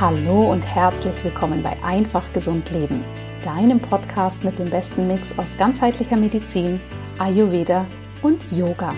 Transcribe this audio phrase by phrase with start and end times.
[0.00, 3.04] Hallo und herzlich willkommen bei Einfach Gesund Leben,
[3.44, 6.80] deinem Podcast mit dem besten Mix aus ganzheitlicher Medizin,
[7.18, 7.84] Ayurveda
[8.22, 8.94] und Yoga.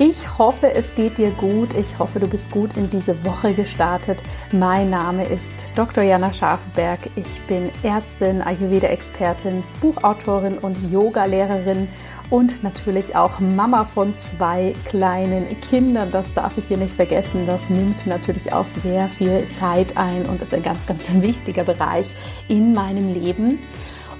[0.00, 1.74] Ich hoffe, es geht dir gut.
[1.74, 4.24] Ich hoffe, du bist gut in diese Woche gestartet.
[4.50, 6.02] Mein Name ist Dr.
[6.02, 6.98] Jana Scharfenberg.
[7.14, 11.86] Ich bin Ärztin, Ayurveda-Expertin, Buchautorin und Yoga-Lehrerin
[12.30, 16.10] und natürlich auch Mama von zwei kleinen Kindern.
[16.10, 17.46] Das darf ich hier nicht vergessen.
[17.46, 22.06] Das nimmt natürlich auch sehr viel Zeit ein und ist ein ganz, ganz wichtiger Bereich
[22.48, 23.58] in meinem Leben.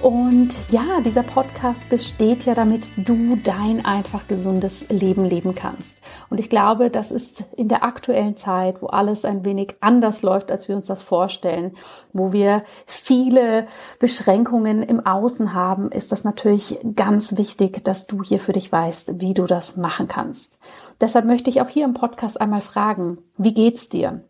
[0.01, 6.01] Und ja, dieser Podcast besteht ja, damit du dein einfach gesundes Leben leben kannst.
[6.29, 10.51] Und ich glaube, das ist in der aktuellen Zeit, wo alles ein wenig anders läuft,
[10.51, 11.75] als wir uns das vorstellen,
[12.13, 13.67] wo wir viele
[13.99, 19.19] Beschränkungen im Außen haben, ist das natürlich ganz wichtig, dass du hier für dich weißt,
[19.19, 20.59] wie du das machen kannst.
[21.01, 24.23] Deshalb möchte ich auch hier im Podcast einmal fragen, wie geht's dir?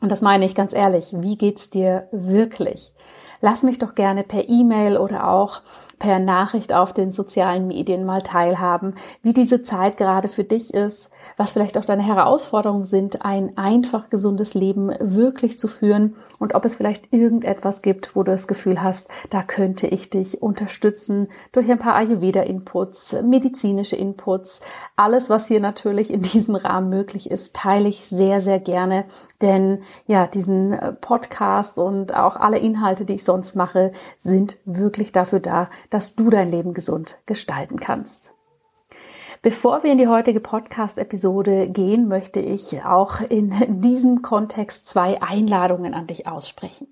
[0.00, 2.92] Und das meine ich ganz ehrlich, wie geht's dir wirklich?
[3.40, 5.62] Lass mich doch gerne per E-Mail oder auch
[6.00, 11.10] per Nachricht auf den sozialen Medien mal teilhaben, wie diese Zeit gerade für dich ist,
[11.36, 16.64] was vielleicht auch deine Herausforderungen sind, ein einfach gesundes Leben wirklich zu führen und ob
[16.64, 21.70] es vielleicht irgendetwas gibt, wo du das Gefühl hast, da könnte ich dich unterstützen durch
[21.70, 24.62] ein paar Ayurveda-Inputs, medizinische Inputs,
[24.96, 29.04] alles, was hier natürlich in diesem Rahmen möglich ist, teile ich sehr, sehr gerne,
[29.42, 35.40] denn ja, diesen Podcast und auch alle Inhalte, die ich sonst mache, sind wirklich dafür
[35.40, 38.32] da, dass du dein Leben gesund gestalten kannst.
[39.42, 45.94] Bevor wir in die heutige Podcast-Episode gehen, möchte ich auch in diesem Kontext zwei Einladungen
[45.94, 46.88] an dich aussprechen.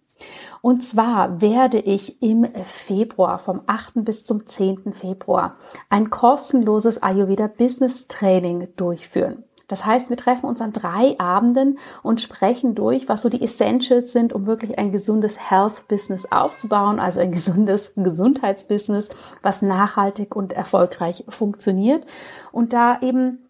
[0.62, 4.05] Und zwar werde ich im Februar, vom 8.
[4.05, 4.92] bis zum 10.
[4.94, 5.56] Februar,
[5.88, 9.44] ein kostenloses Ayurveda Business Training durchführen.
[9.69, 14.12] Das heißt, wir treffen uns an drei Abenden und sprechen durch, was so die Essentials
[14.12, 19.11] sind, um wirklich ein gesundes Health-Business aufzubauen, also ein gesundes Gesundheitsbusiness,
[19.42, 22.05] was nachhaltig und erfolgreich funktioniert.
[22.51, 23.48] Und da eben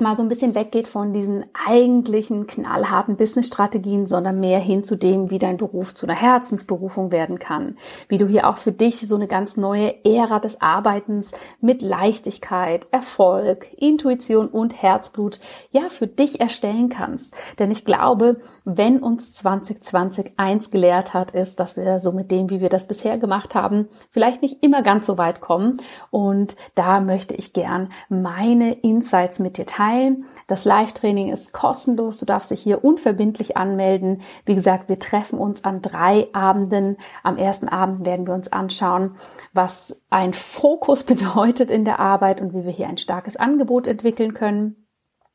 [0.00, 5.30] mal so ein bisschen weggeht von diesen eigentlichen knallharten Business-Strategien, sondern mehr hin zu dem,
[5.30, 7.76] wie dein Beruf zu einer Herzensberufung werden kann,
[8.08, 12.88] wie du hier auch für dich so eine ganz neue Ära des Arbeitens mit Leichtigkeit,
[12.90, 15.38] Erfolg, Intuition und Herzblut
[15.70, 17.34] ja für dich erstellen kannst.
[17.58, 22.50] Denn ich glaube, wenn uns 2020 eins gelehrt hat, ist, dass wir so mit dem,
[22.50, 25.76] wie wir das bisher gemacht haben, vielleicht nicht immer ganz so weit kommen.
[26.10, 30.24] Und da möchte ich gern meine Insights mit dir teilen teilen.
[30.46, 32.18] Das Live-Training ist kostenlos.
[32.18, 34.22] Du darfst dich hier unverbindlich anmelden.
[34.44, 36.96] Wie gesagt, wir treffen uns an drei Abenden.
[37.22, 39.16] Am ersten Abend werden wir uns anschauen,
[39.52, 44.34] was ein Fokus bedeutet in der Arbeit und wie wir hier ein starkes Angebot entwickeln
[44.34, 44.76] können.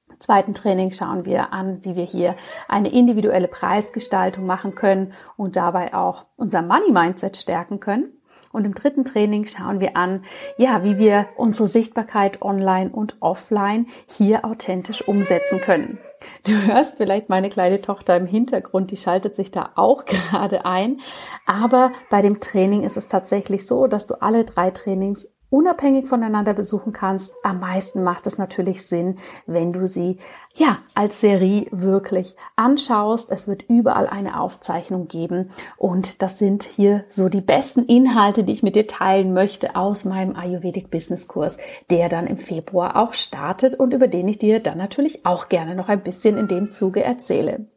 [0.10, 2.36] Im zweiten Training schauen wir an, wie wir hier
[2.68, 8.19] eine individuelle Preisgestaltung machen können und dabei auch unser Money Mindset stärken können.
[8.52, 10.24] Und im dritten Training schauen wir an,
[10.58, 16.00] ja, wie wir unsere Sichtbarkeit online und offline hier authentisch umsetzen können.
[16.46, 21.00] Du hörst vielleicht meine kleine Tochter im Hintergrund, die schaltet sich da auch gerade ein.
[21.46, 26.54] Aber bei dem Training ist es tatsächlich so, dass du alle drei Trainings unabhängig voneinander
[26.54, 27.34] besuchen kannst.
[27.44, 30.18] Am meisten macht es natürlich Sinn, wenn du sie
[30.56, 33.32] ja als Serie wirklich anschaust.
[33.32, 38.54] Es wird überall eine Aufzeichnung geben und das sind hier so die besten Inhalte, die
[38.54, 41.58] ich mit dir teilen möchte aus meinem Ayurvedic Business Kurs,
[41.90, 45.76] der dann im Februar auch startet und über den ich dir dann natürlich auch gerne
[45.76, 47.68] noch ein bisschen in dem Zuge erzähle.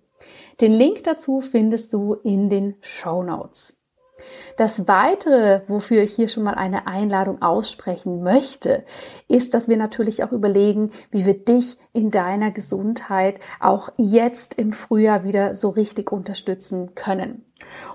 [0.60, 3.76] Den Link dazu findest du in den Show Notes.
[4.56, 8.84] Das weitere, wofür ich hier schon mal eine Einladung aussprechen möchte,
[9.28, 14.72] ist, dass wir natürlich auch überlegen, wie wir dich in deiner Gesundheit auch jetzt im
[14.72, 17.44] Frühjahr wieder so richtig unterstützen können.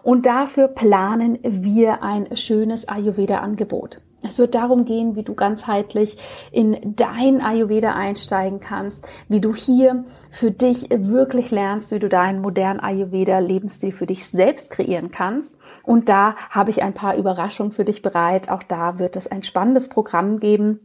[0.03, 4.01] Und dafür planen wir ein schönes Ayurveda-Angebot.
[4.23, 6.17] Es wird darum gehen, wie du ganzheitlich
[6.51, 12.41] in dein Ayurveda einsteigen kannst, wie du hier für dich wirklich lernst, wie du deinen
[12.41, 15.55] modernen Ayurveda-Lebensstil für dich selbst kreieren kannst.
[15.83, 18.49] Und da habe ich ein paar Überraschungen für dich bereit.
[18.49, 20.79] Auch da wird es ein spannendes Programm geben.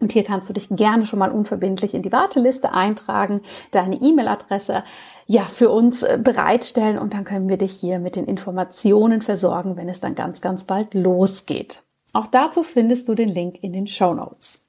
[0.00, 3.40] Und hier kannst du dich gerne schon mal unverbindlich in die Warteliste eintragen,
[3.70, 4.82] deine E-Mail-Adresse
[5.26, 9.76] ja für uns äh, bereitstellen und dann können wir dich hier mit den Informationen versorgen,
[9.76, 11.83] wenn es dann ganz, ganz bald losgeht.
[12.14, 14.64] Auch dazu findest du den Link in den Show Notes.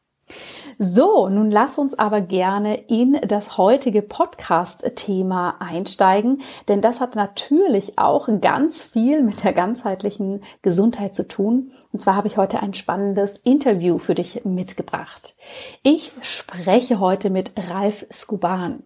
[0.79, 7.97] So, nun lass uns aber gerne in das heutige Podcast-Thema einsteigen, denn das hat natürlich
[7.97, 11.71] auch ganz viel mit der ganzheitlichen Gesundheit zu tun.
[11.95, 15.35] Und zwar habe ich heute ein spannendes Interview für dich mitgebracht.
[15.81, 18.83] Ich spreche heute mit Ralf Skuban.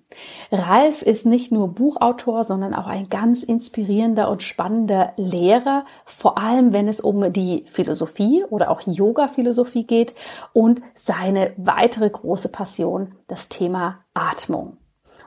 [0.51, 6.71] Ralf ist nicht nur Buchautor, sondern auch ein ganz inspirierender und spannender Lehrer, vor allem
[6.71, 10.13] wenn es um die Philosophie oder auch Yoga-Philosophie geht
[10.53, 14.77] und seine weitere große Passion, das Thema Atmung.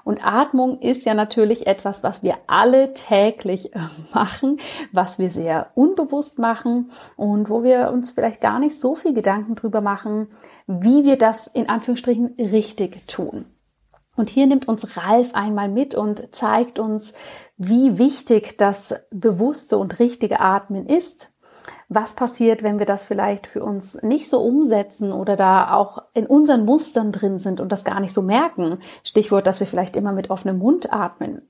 [0.05, 3.79] Und Atmung ist ja natürlich etwas, was wir alle täglich äh,
[4.13, 4.59] machen,
[4.93, 9.55] was wir sehr unbewusst machen und wo wir uns vielleicht gar nicht so viel Gedanken
[9.55, 10.29] drüber machen,
[10.67, 13.47] wie wir das in Anführungsstrichen richtig tun.
[14.15, 17.15] Und hier nimmt uns Ralf einmal mit und zeigt uns,
[17.57, 21.32] wie wichtig das bewusste und richtige Atmen ist,
[21.95, 26.27] was passiert, wenn wir das vielleicht für uns nicht so umsetzen oder da auch in
[26.27, 28.79] unseren Mustern drin sind und das gar nicht so merken.
[29.05, 31.43] Stichwort, dass wir vielleicht immer mit offenem Mund atmen.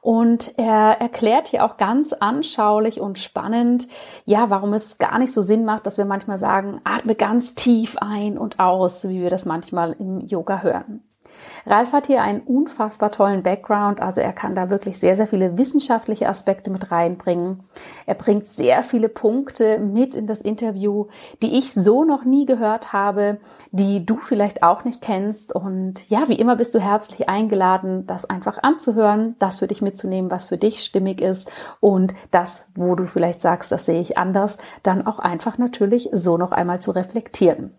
[0.00, 3.88] Und er erklärt hier auch ganz anschaulich und spannend,
[4.26, 7.96] ja, warum es gar nicht so Sinn macht, dass wir manchmal sagen, atme ganz tief
[7.98, 11.02] ein und aus, wie wir das manchmal im Yoga hören.
[11.66, 15.56] Ralf hat hier einen unfassbar tollen Background, also er kann da wirklich sehr, sehr viele
[15.56, 17.60] wissenschaftliche Aspekte mit reinbringen.
[18.06, 21.06] Er bringt sehr viele Punkte mit in das Interview,
[21.42, 23.38] die ich so noch nie gehört habe,
[23.70, 25.54] die du vielleicht auch nicht kennst.
[25.54, 30.30] Und ja, wie immer bist du herzlich eingeladen, das einfach anzuhören, das für dich mitzunehmen,
[30.30, 31.50] was für dich stimmig ist
[31.80, 36.36] und das, wo du vielleicht sagst, das sehe ich anders, dann auch einfach natürlich so
[36.36, 37.72] noch einmal zu reflektieren.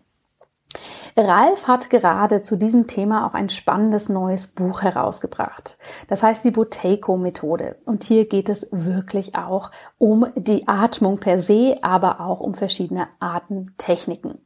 [1.18, 5.78] Ralf hat gerade zu diesem Thema auch ein spannendes neues Buch herausgebracht.
[6.10, 7.78] Das heißt die Boteco-Methode.
[7.86, 13.08] Und hier geht es wirklich auch um die Atmung per se, aber auch um verschiedene
[13.20, 14.45] Atemtechniken.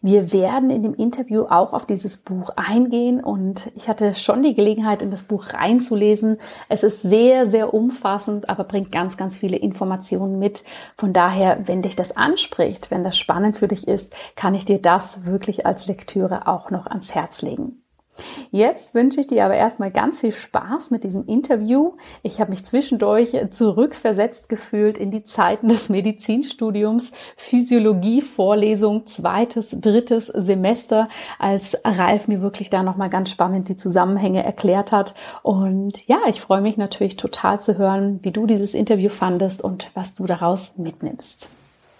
[0.00, 4.54] Wir werden in dem Interview auch auf dieses Buch eingehen und ich hatte schon die
[4.54, 6.38] Gelegenheit, in das Buch reinzulesen.
[6.68, 10.64] Es ist sehr, sehr umfassend, aber bringt ganz, ganz viele Informationen mit.
[10.96, 14.80] Von daher, wenn dich das anspricht, wenn das spannend für dich ist, kann ich dir
[14.80, 17.81] das wirklich als Lektüre auch noch ans Herz legen.
[18.50, 21.94] Jetzt wünsche ich dir aber erstmal ganz viel Spaß mit diesem Interview.
[22.22, 30.26] Ich habe mich zwischendurch zurückversetzt gefühlt in die Zeiten des Medizinstudiums, Physiologie, Vorlesung, zweites, drittes
[30.26, 35.14] Semester, als Ralf mir wirklich da nochmal ganz spannend die Zusammenhänge erklärt hat.
[35.42, 39.90] Und ja, ich freue mich natürlich total zu hören, wie du dieses Interview fandest und
[39.94, 41.48] was du daraus mitnimmst.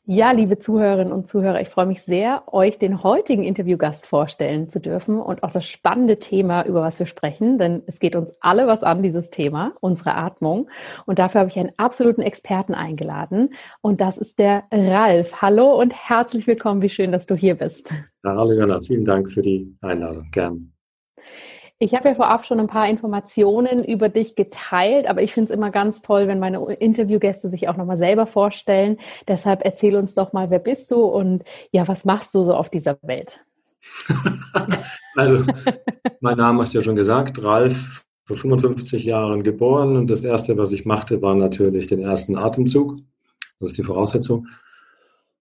[0.04, 4.81] Ja, liebe Zuhörerinnen und Zuhörer, ich freue mich sehr, euch den heutigen Interviewgast vorstellen zu
[4.81, 8.66] dürfen und auch das spannende Thema, über was wir sprechen, denn es geht uns alle
[8.66, 10.69] was an, dieses Thema, unsere Atmung.
[11.06, 13.50] Und dafür habe ich einen absoluten Experten eingeladen
[13.81, 15.40] und das ist der Ralf.
[15.40, 16.82] Hallo und herzlich willkommen.
[16.82, 17.88] Wie schön, dass du hier bist.
[18.25, 20.28] Hallo Jana, vielen Dank für die Einladung.
[20.32, 20.72] Gern.
[21.82, 25.56] Ich habe ja vorab schon ein paar Informationen über dich geteilt, aber ich finde es
[25.56, 28.99] immer ganz toll, wenn meine Interviewgäste sich auch nochmal selber vorstellen.
[29.26, 31.43] Deshalb erzähl uns doch mal, wer bist du und
[31.73, 33.44] ja, was machst du so auf dieser Welt?
[35.17, 35.43] also,
[36.20, 40.56] mein Name hast du ja schon gesagt, Ralf, vor 55 Jahren geboren und das Erste,
[40.58, 42.99] was ich machte, war natürlich den ersten Atemzug.
[43.58, 44.46] Das ist die Voraussetzung.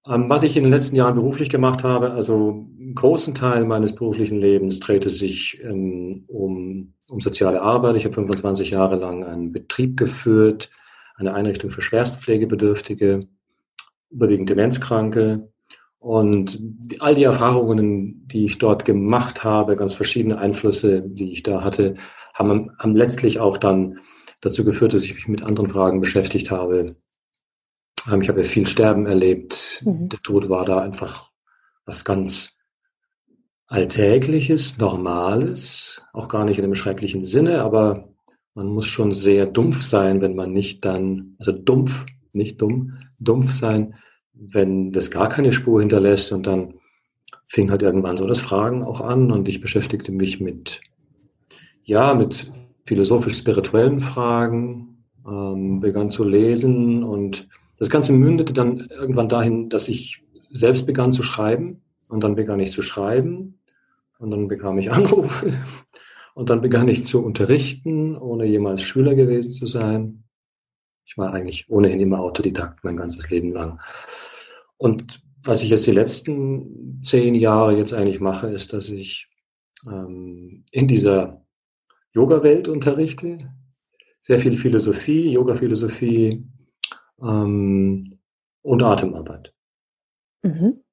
[0.08, 4.40] Ähm, was ich in den letzten Jahren beruflich gemacht habe, also großen Teil meines beruflichen
[4.40, 7.96] Lebens drehte sich ähm, um, um soziale Arbeit.
[7.96, 10.70] Ich habe 25 Jahre lang einen Betrieb geführt,
[11.16, 13.28] eine Einrichtung für Schwerstpflegebedürftige,
[14.10, 15.52] überwiegend Demenzkranke.
[16.00, 16.60] Und
[17.00, 21.96] all die Erfahrungen, die ich dort gemacht habe, ganz verschiedene Einflüsse, die ich da hatte,
[22.34, 24.00] haben, haben letztlich auch dann
[24.42, 26.96] dazu geführt, dass ich mich mit anderen Fragen beschäftigt habe,
[28.12, 29.82] ähm, ich habe ja viel Sterben erlebt.
[29.86, 30.10] Mhm.
[30.10, 31.30] Der Tod war da einfach
[31.86, 32.58] was ganz
[33.72, 38.10] Alltägliches, Normales, auch gar nicht in einem schrecklichen Sinne, aber
[38.54, 43.54] man muss schon sehr dumpf sein, wenn man nicht dann, also dumpf, nicht dumm, dumpf
[43.54, 43.94] sein,
[44.34, 46.74] wenn das gar keine Spur hinterlässt und dann
[47.46, 50.82] fing halt irgendwann so das Fragen auch an und ich beschäftigte mich mit,
[51.86, 52.52] ja, mit
[52.84, 57.48] philosophisch-spirituellen Fragen, ähm, begann zu lesen und
[57.78, 62.60] das Ganze mündete dann irgendwann dahin, dass ich selbst begann zu schreiben und dann begann
[62.60, 63.60] ich zu schreiben
[64.22, 65.54] und dann bekam ich Anrufe
[66.34, 70.24] und dann begann ich zu unterrichten, ohne jemals Schüler gewesen zu sein.
[71.06, 73.82] Ich war eigentlich ohnehin immer Autodidakt mein ganzes Leben lang.
[74.78, 79.28] Und was ich jetzt die letzten zehn Jahre jetzt eigentlich mache, ist, dass ich
[79.88, 81.46] ähm, in dieser
[82.14, 83.40] Yoga-Welt unterrichte.
[84.22, 86.46] Sehr viel Philosophie, Yoga-Philosophie,
[87.22, 88.20] ähm,
[88.62, 89.54] und Atemarbeit.
[90.44, 90.84] Mhm.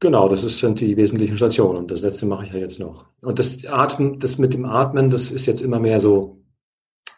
[0.00, 1.88] Genau, das sind die wesentlichen Stationen.
[1.88, 3.06] Das letzte mache ich ja jetzt noch.
[3.22, 6.42] Und das Atmen, das mit dem Atmen, das ist jetzt immer mehr so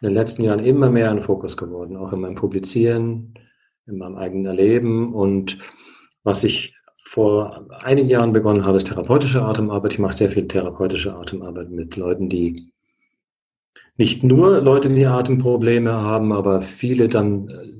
[0.01, 3.33] in den letzten Jahren immer mehr ein Fokus geworden, auch in meinem Publizieren,
[3.87, 5.13] in meinem eigenen Erleben.
[5.13, 5.57] Und
[6.23, 9.93] Was ich vor einigen Jahren begonnen habe, ist therapeutische Atemarbeit.
[9.93, 12.73] Ich mache sehr viel therapeutische Atemarbeit mit Leuten, die
[13.95, 17.71] nicht nur Leute, die Atemprobleme haben, aber viele dann, äh,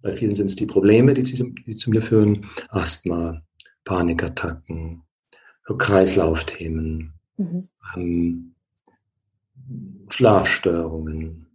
[0.00, 2.46] bei vielen sind es die Probleme, die, die zu mir führen.
[2.70, 3.42] Asthma,
[3.90, 5.02] Panikattacken,
[5.76, 7.68] Kreislaufthemen, mhm.
[7.96, 8.54] ähm,
[10.08, 11.46] Schlafstörungen,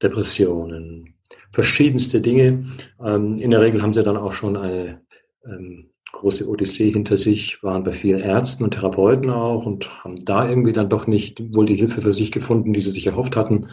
[0.00, 1.14] Depressionen,
[1.50, 2.66] verschiedenste Dinge.
[3.04, 5.00] Ähm, in der Regel haben sie dann auch schon eine
[5.44, 10.48] ähm, große Odyssee hinter sich, waren bei vielen Ärzten und Therapeuten auch und haben da
[10.48, 13.66] irgendwie dann doch nicht wohl die Hilfe für sich gefunden, die sie sich erhofft hatten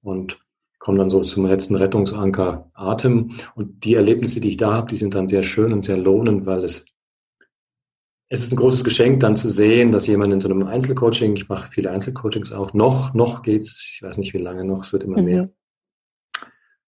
[0.00, 0.38] und
[0.78, 3.32] kommen dann so zum letzten Rettungsanker Atem.
[3.54, 6.46] Und die Erlebnisse, die ich da habe, die sind dann sehr schön und sehr lohnend,
[6.46, 6.86] weil es
[8.32, 11.48] es ist ein großes Geschenk, dann zu sehen, dass jemand in so einem Einzelcoaching, ich
[11.48, 15.02] mache viele Einzelcoachings auch, noch, noch geht's, ich weiß nicht wie lange noch, es wird
[15.02, 15.24] immer mhm.
[15.24, 15.50] mehr,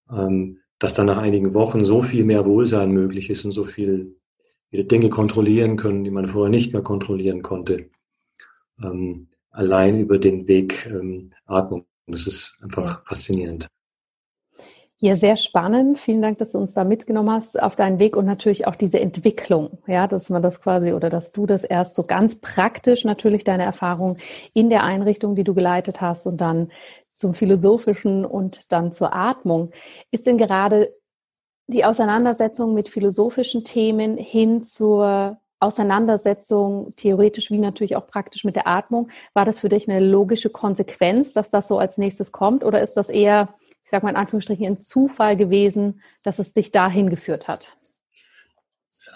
[0.09, 4.17] ähm, dass dann nach einigen Wochen so viel mehr Wohlsein möglich ist und so viel
[4.71, 7.91] wieder Dinge kontrollieren können, die man vorher nicht mehr kontrollieren konnte.
[8.81, 11.87] Ähm, allein über den Weg ähm, Atmung.
[12.07, 13.67] Das ist einfach faszinierend.
[15.05, 15.99] Ja, sehr spannend.
[15.99, 19.01] Vielen Dank, dass du uns da mitgenommen hast auf deinen Weg und natürlich auch diese
[19.01, 19.79] Entwicklung.
[19.89, 23.65] Ja, dass man das quasi oder dass du das erst so ganz praktisch natürlich deine
[23.65, 24.19] Erfahrung
[24.55, 26.71] in der Einrichtung, die du geleitet hast und dann
[27.17, 29.73] zum Philosophischen und dann zur Atmung.
[30.13, 30.95] Ist denn gerade
[31.67, 38.69] die Auseinandersetzung mit philosophischen Themen hin zur Auseinandersetzung, theoretisch wie natürlich auch praktisch mit der
[38.69, 42.65] Atmung, war das für dich eine logische Konsequenz, dass das so als nächstes kommt?
[42.65, 43.49] Oder ist das eher
[43.85, 47.77] ich sage mal in Anführungsstrichen, ein Zufall gewesen, dass es dich dahin geführt hat?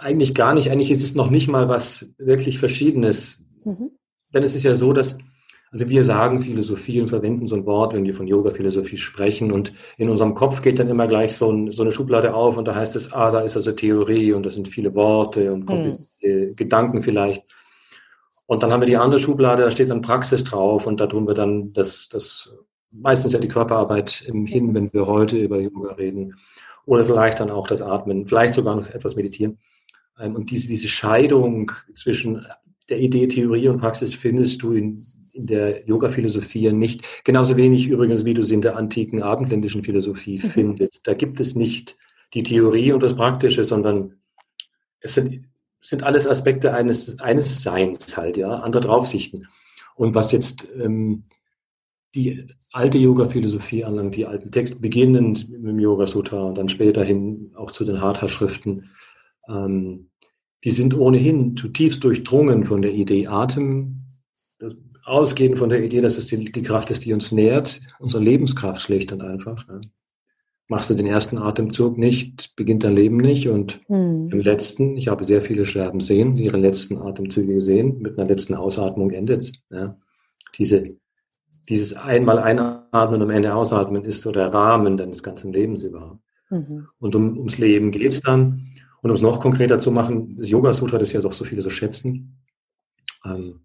[0.00, 0.70] Eigentlich gar nicht.
[0.70, 3.46] Eigentlich ist es noch nicht mal was wirklich Verschiedenes.
[3.64, 3.92] Mhm.
[4.34, 5.18] Denn es ist ja so, dass,
[5.70, 9.72] also wir sagen Philosophie und verwenden so ein Wort, wenn wir von Yoga-Philosophie sprechen und
[9.96, 12.74] in unserem Kopf geht dann immer gleich so, ein, so, eine Schublade auf und da
[12.74, 16.54] heißt es, ah, da ist also Theorie und das sind viele Worte und mhm.
[16.56, 17.44] Gedanken vielleicht.
[18.46, 21.26] Und dann haben wir die andere Schublade, da steht dann Praxis drauf und da tun
[21.26, 22.52] wir dann das, das
[22.90, 26.34] meistens ja die Körperarbeit im Hin, wenn wir heute über Yoga reden.
[26.84, 29.58] Oder vielleicht dann auch das Atmen, vielleicht sogar noch etwas meditieren.
[30.18, 32.46] Ähm, und diese, diese Scheidung zwischen
[32.88, 37.04] der Idee, Theorie und Praxis findest du in, in der Yoga-Philosophie nicht.
[37.24, 40.48] Genauso wenig übrigens, wie du sie in der antiken abendländischen Philosophie mhm.
[40.48, 41.06] findest.
[41.06, 41.96] Da gibt es nicht
[42.34, 44.14] die Theorie und das Praktische, sondern
[45.00, 45.44] es sind,
[45.80, 49.48] sind alles Aspekte eines, eines Seins halt, ja, andere Draufsichten.
[49.94, 51.24] Und was jetzt ähm,
[52.16, 57.52] die alte Yoga-Philosophie anlangt, die alten Texte, beginnend mit dem Yoga-Sutra und dann später hin
[57.54, 58.90] auch zu den Hatha-Schriften,
[59.48, 60.10] ähm,
[60.64, 64.02] die sind ohnehin zutiefst durchdrungen von der Idee Atem,
[65.04, 68.82] ausgehend von der Idee, dass es die, die Kraft ist, die uns nährt, unsere Lebenskraft
[68.82, 69.68] schlägt dann einfach.
[69.68, 69.82] Ne?
[70.66, 74.30] Machst du den ersten Atemzug nicht, beginnt dein Leben nicht und hm.
[74.32, 78.54] im letzten, ich habe sehr viele sterben sehen, ihre letzten Atemzüge gesehen, mit einer letzten
[78.54, 79.52] Ausatmung endet es.
[79.70, 79.96] Ja?
[80.58, 80.96] Diese
[81.68, 86.20] dieses einmal einatmen und am Ende ausatmen ist so der Rahmen deines ganzen Lebens überhaupt.
[86.50, 86.88] Mhm.
[86.98, 88.72] Und um, ums Leben geht es dann.
[89.02, 91.62] Und um es noch konkreter zu machen, das Yoga Sutra, das ja doch so viele
[91.62, 92.38] so schätzen.
[93.24, 93.60] Ähm,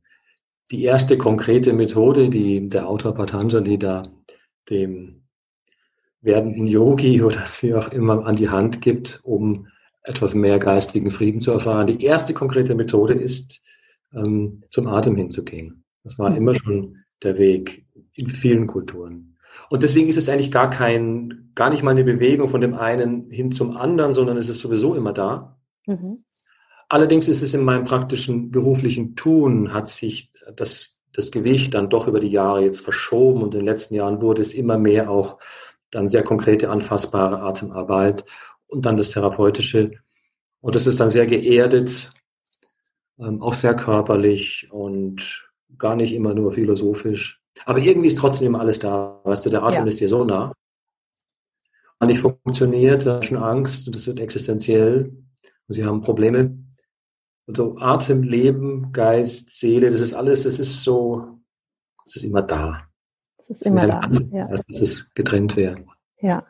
[0.71, 4.03] die erste konkrete Methode, die der Autor Patanjali da
[4.69, 5.23] dem
[6.21, 9.67] werdenden Yogi oder wie auch immer an die Hand gibt, um
[10.03, 11.87] etwas mehr geistigen Frieden zu erfahren.
[11.87, 13.61] Die erste konkrete Methode ist,
[14.13, 15.83] ähm, zum Atem hinzugehen.
[16.03, 16.37] Das war mhm.
[16.37, 19.37] immer schon der Weg in vielen Kulturen.
[19.69, 23.29] Und deswegen ist es eigentlich gar kein, gar nicht mal eine Bewegung von dem einen
[23.29, 25.57] hin zum anderen, sondern es ist sowieso immer da.
[25.85, 26.23] Mhm.
[26.89, 32.07] Allerdings ist es in meinem praktischen beruflichen Tun, hat sich das, das Gewicht dann doch
[32.07, 35.39] über die Jahre jetzt verschoben und in den letzten Jahren wurde es immer mehr auch
[35.89, 38.25] dann sehr konkrete, anfassbare Atemarbeit
[38.67, 39.91] und dann das Therapeutische.
[40.61, 42.13] Und das ist dann sehr geerdet,
[43.19, 45.50] ähm, auch sehr körperlich und
[45.81, 47.41] gar nicht immer nur philosophisch.
[47.65, 49.19] Aber irgendwie ist trotzdem immer alles da.
[49.25, 49.87] Weißt du, der Atem ja.
[49.87, 50.53] ist dir so nah.
[51.99, 55.11] Und nicht funktioniert, da ist schon Angst und es wird existenziell.
[55.67, 56.57] Und sie haben Probleme.
[57.47, 61.39] Und so Atem, Leben, Geist, Seele, das ist alles, das ist so,
[62.05, 62.87] das ist immer da.
[63.37, 64.09] Das ist immer da.
[64.31, 64.47] Ja.
[64.47, 65.83] Dass es getrennt wäre.
[66.21, 66.45] Ja.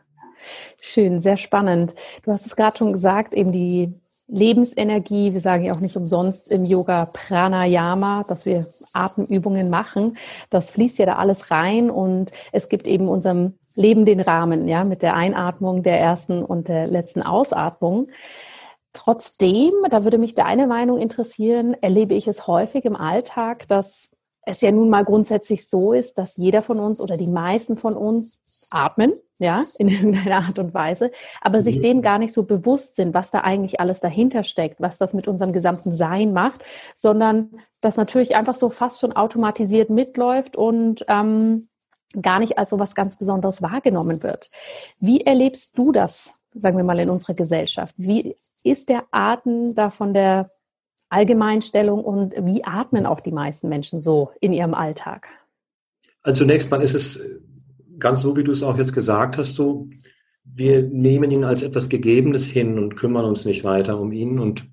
[0.79, 1.93] Schön, sehr spannend.
[2.23, 3.93] Du hast es gerade schon gesagt, eben die
[4.31, 5.33] Lebensenergie.
[5.33, 10.17] Wir sagen ja auch nicht umsonst im Yoga Pranayama, dass wir Atemübungen machen.
[10.49, 14.83] Das fließt ja da alles rein und es gibt eben unserem Leben den Rahmen, ja,
[14.83, 18.07] mit der Einatmung der ersten und der letzten Ausatmung.
[18.93, 24.11] Trotzdem, da würde mich deine Meinung interessieren, erlebe ich es häufig im Alltag, dass
[24.45, 27.95] es ja nun mal grundsätzlich so ist, dass jeder von uns oder die meisten von
[27.95, 32.95] uns atmen, ja, in irgendeiner Art und Weise, aber sich dem gar nicht so bewusst
[32.95, 36.63] sind, was da eigentlich alles dahinter steckt, was das mit unserem gesamten Sein macht,
[36.95, 37.49] sondern
[37.81, 41.67] das natürlich einfach so fast schon automatisiert mitläuft und ähm,
[42.21, 44.49] gar nicht als so was ganz Besonderes wahrgenommen wird.
[44.99, 47.95] Wie erlebst du das, sagen wir mal, in unserer Gesellschaft?
[47.97, 50.51] Wie ist der Atem da von der
[51.09, 55.29] Allgemeinstellung und wie atmen auch die meisten Menschen so in ihrem Alltag?
[56.21, 57.25] Also zunächst mal ist es
[58.01, 59.87] ganz so, wie du es auch jetzt gesagt hast, so,
[60.43, 64.39] wir nehmen ihn als etwas Gegebenes hin und kümmern uns nicht weiter um ihn.
[64.39, 64.65] Und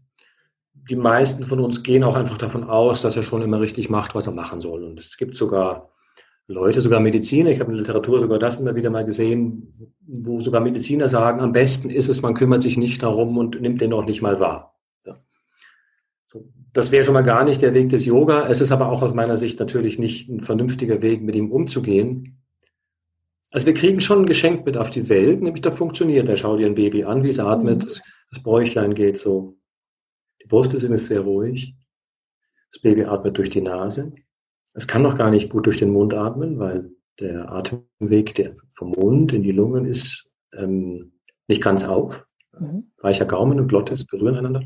[0.90, 4.14] die meisten von uns gehen auch einfach davon aus, dass er schon immer richtig macht,
[4.14, 4.84] was er machen soll.
[4.84, 5.90] Und es gibt sogar
[6.46, 9.70] Leute, sogar Mediziner, ich habe in der Literatur sogar das immer wieder mal gesehen,
[10.06, 13.82] wo sogar Mediziner sagen, am besten ist es, man kümmert sich nicht darum und nimmt
[13.82, 14.74] den auch nicht mal wahr.
[16.72, 18.46] Das wäre schon mal gar nicht der Weg des Yoga.
[18.48, 22.37] Es ist aber auch aus meiner Sicht natürlich nicht ein vernünftiger Weg, mit ihm umzugehen.
[23.50, 26.28] Also wir kriegen schon ein Geschenk mit auf die Welt, nämlich da funktioniert.
[26.28, 27.88] Da schau dir ein Baby an, wie es atmet, mhm.
[28.30, 29.56] das, Bäuchlein geht so.
[30.42, 31.74] Die Brust ist sehr ruhig.
[32.72, 34.12] Das Baby atmet durch die Nase.
[34.74, 38.90] Es kann noch gar nicht gut durch den Mund atmen, weil der Atemweg der vom
[38.90, 41.12] Mund in die Lungen ist ähm,
[41.48, 42.24] nicht ganz auf.
[42.58, 42.92] Mhm.
[42.98, 44.62] Weicher Gaumen und Glottis berühren einander.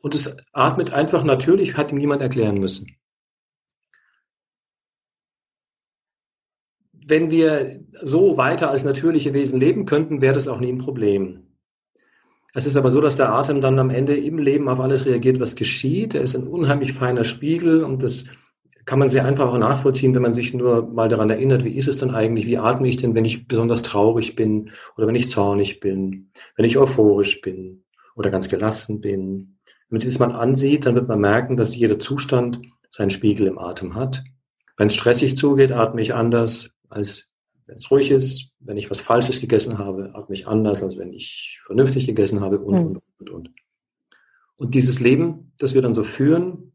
[0.00, 2.86] Und es atmet einfach natürlich, hat ihm niemand erklären müssen.
[7.06, 11.44] Wenn wir so weiter als natürliche Wesen leben könnten, wäre das auch nie ein Problem.
[12.54, 15.40] Es ist aber so, dass der Atem dann am Ende im Leben auf alles reagiert,
[15.40, 16.14] was geschieht.
[16.14, 18.26] Er ist ein unheimlich feiner Spiegel und das
[18.84, 21.88] kann man sehr einfach auch nachvollziehen, wenn man sich nur mal daran erinnert, wie ist
[21.88, 25.28] es denn eigentlich, wie atme ich denn, wenn ich besonders traurig bin oder wenn ich
[25.28, 27.84] zornig bin, wenn ich euphorisch bin
[28.16, 29.58] oder ganz gelassen bin.
[29.88, 33.46] Wenn man sich das mal ansieht, dann wird man merken, dass jeder Zustand seinen Spiegel
[33.46, 34.24] im Atem hat.
[34.76, 37.30] Wenn es stressig zugeht, atme ich anders als
[37.66, 38.50] wenn es ruhig ist.
[38.60, 42.58] Wenn ich was Falsches gegessen habe, atme ich anders, als wenn ich vernünftig gegessen habe
[42.60, 42.86] und, mhm.
[42.86, 43.50] und, und, und.
[44.56, 46.72] Und dieses Leben, das wir dann so führen,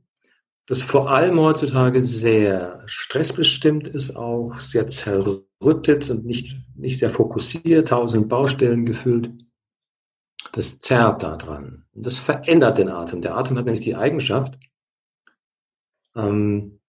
[0.65, 7.87] das vor allem heutzutage sehr stressbestimmt ist, auch sehr zerrüttet und nicht, nicht sehr fokussiert,
[7.87, 9.31] tausend Baustellen gefüllt.
[10.51, 11.85] Das zerrt daran.
[11.93, 13.21] Das verändert den Atem.
[13.21, 14.57] Der Atem hat nämlich die Eigenschaft,
[16.15, 16.79] ähm,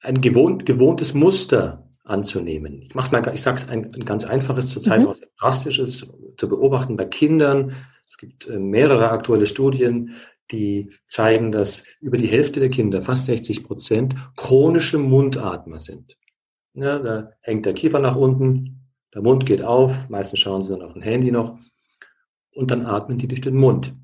[0.00, 2.82] ein gewohnt, gewohntes Muster anzunehmen.
[2.82, 5.06] Ich mach's mal, ich sage es ein, ein, ganz einfaches, zurzeit mhm.
[5.08, 7.74] auch sehr drastisches zu beobachten bei Kindern.
[8.08, 10.14] Es gibt äh, mehrere aktuelle Studien,
[10.50, 16.16] die zeigen, dass über die Hälfte der Kinder, fast 60 Prozent, chronische Mundatmer sind.
[16.74, 20.82] Ja, da hängt der Kiefer nach unten, der Mund geht auf, meistens schauen sie dann
[20.82, 21.58] auf ein Handy noch
[22.54, 23.94] und dann atmen die durch den Mund.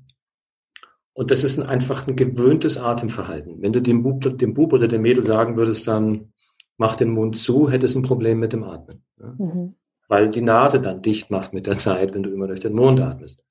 [1.13, 3.61] Und das ist ein, einfach ein gewöhntes Atemverhalten.
[3.61, 6.31] Wenn du dem Bub, dem Bub oder dem Mädel sagen würdest, dann
[6.79, 9.03] mach den Mund zu, hättest ein Problem mit dem Atmen.
[9.19, 9.35] Ja?
[9.37, 9.75] Mhm.
[10.07, 12.99] Weil die Nase dann dicht macht mit der Zeit, wenn du immer durch den Mund
[12.99, 13.43] atmest.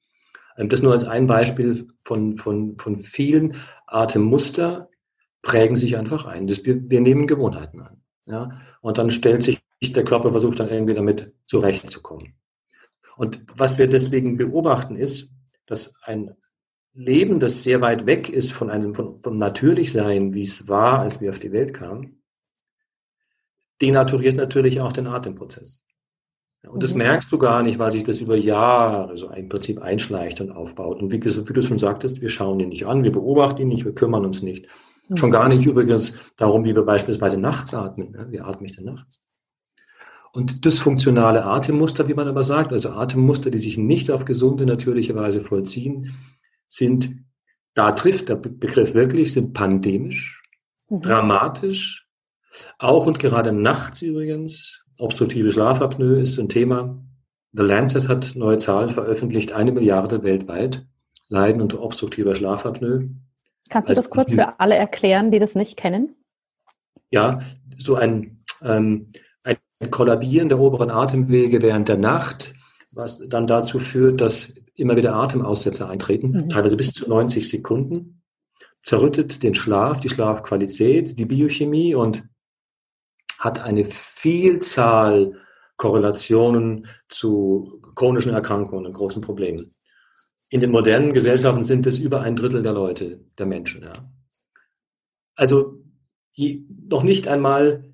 [0.56, 4.88] Ähm, das nur als ein Beispiel von, von, von vielen Atemmuster
[5.42, 6.46] prägen sich einfach ein.
[6.46, 8.02] Das, wir, wir nehmen Gewohnheiten an.
[8.26, 8.60] Ja?
[8.80, 12.34] Und dann stellt sich der Körper, versucht dann irgendwie damit zurechtzukommen.
[13.16, 15.30] Und was wir deswegen beobachten ist,
[15.66, 16.34] dass ein
[16.94, 21.20] Leben, das sehr weit weg ist von einem, von, vom Natürlichsein, wie es war, als
[21.20, 22.17] wir auf die Welt kamen,
[23.80, 25.82] denaturiert natürlich auch den Atemprozess.
[26.66, 26.98] Und das mhm.
[26.98, 31.00] merkst du gar nicht, weil sich das über Jahre so im Prinzip einschleicht und aufbaut.
[31.00, 33.84] Und wie, wie du schon sagtest, wir schauen ihn nicht an, wir beobachten ihn nicht,
[33.84, 34.66] wir kümmern uns nicht.
[35.08, 35.16] Mhm.
[35.16, 38.14] Schon gar nicht übrigens darum, wie wir beispielsweise nachts atmen.
[38.30, 39.20] Wie atme ich denn nachts?
[40.32, 45.14] Und dysfunktionale Atemmuster, wie man aber sagt, also Atemmuster, die sich nicht auf gesunde, natürliche
[45.14, 46.14] Weise vollziehen,
[46.68, 47.24] sind,
[47.74, 50.42] da trifft der Begriff wirklich, sind pandemisch,
[50.90, 51.00] mhm.
[51.00, 52.07] dramatisch,
[52.78, 54.84] auch und gerade nachts übrigens.
[54.98, 56.98] Obstruktive Schlafapnoe ist ein Thema.
[57.52, 59.52] The Lancet hat neue Zahlen veröffentlicht.
[59.52, 60.86] Eine Milliarde weltweit
[61.28, 63.10] leiden unter obstruktiver Schlafapnoe.
[63.70, 66.16] Kannst du das kurz für alle erklären, die das nicht kennen?
[67.10, 67.40] Ja,
[67.76, 69.08] so ein, ähm,
[69.44, 72.54] ein Kollabieren der oberen Atemwege während der Nacht,
[72.92, 76.48] was dann dazu führt, dass immer wieder Atemaussetzer eintreten, mhm.
[76.48, 78.22] teilweise bis zu 90 Sekunden,
[78.82, 82.24] zerrüttet den Schlaf, die Schlafqualität, die Biochemie und
[83.38, 85.32] hat eine Vielzahl
[85.76, 89.72] Korrelationen zu chronischen Erkrankungen und großen Problemen.
[90.50, 93.82] In den modernen Gesellschaften sind es über ein Drittel der Leute, der Menschen.
[93.82, 94.10] Ja.
[95.34, 95.84] Also
[96.36, 97.92] die, noch nicht einmal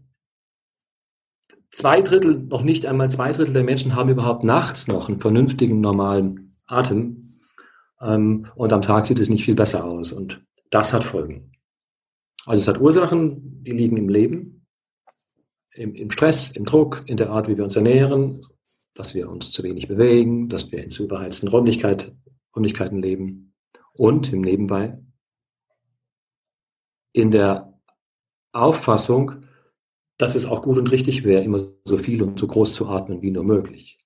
[1.71, 5.81] zwei Drittel, noch nicht einmal zwei Drittel der Menschen haben überhaupt nachts noch einen vernünftigen,
[5.81, 7.39] normalen Atem.
[8.01, 10.13] Ähm, und am Tag sieht es nicht viel besser aus.
[10.13, 11.53] Und das hat Folgen.
[12.47, 14.64] Also es hat Ursachen, die liegen im Leben.
[15.75, 18.43] Im, im Stress, im Druck, in der Art, wie wir uns ernähren,
[18.95, 22.13] dass wir uns zu wenig bewegen, dass wir in zu überheizten Räumlichkeit,
[22.55, 23.55] Räumlichkeiten leben
[23.93, 24.99] und im Nebenbei
[27.13, 27.73] in der
[28.53, 29.45] Auffassung,
[30.19, 33.23] dass es auch gut und richtig wäre, immer so viel und so groß zu atmen
[33.23, 33.99] wie nur möglich.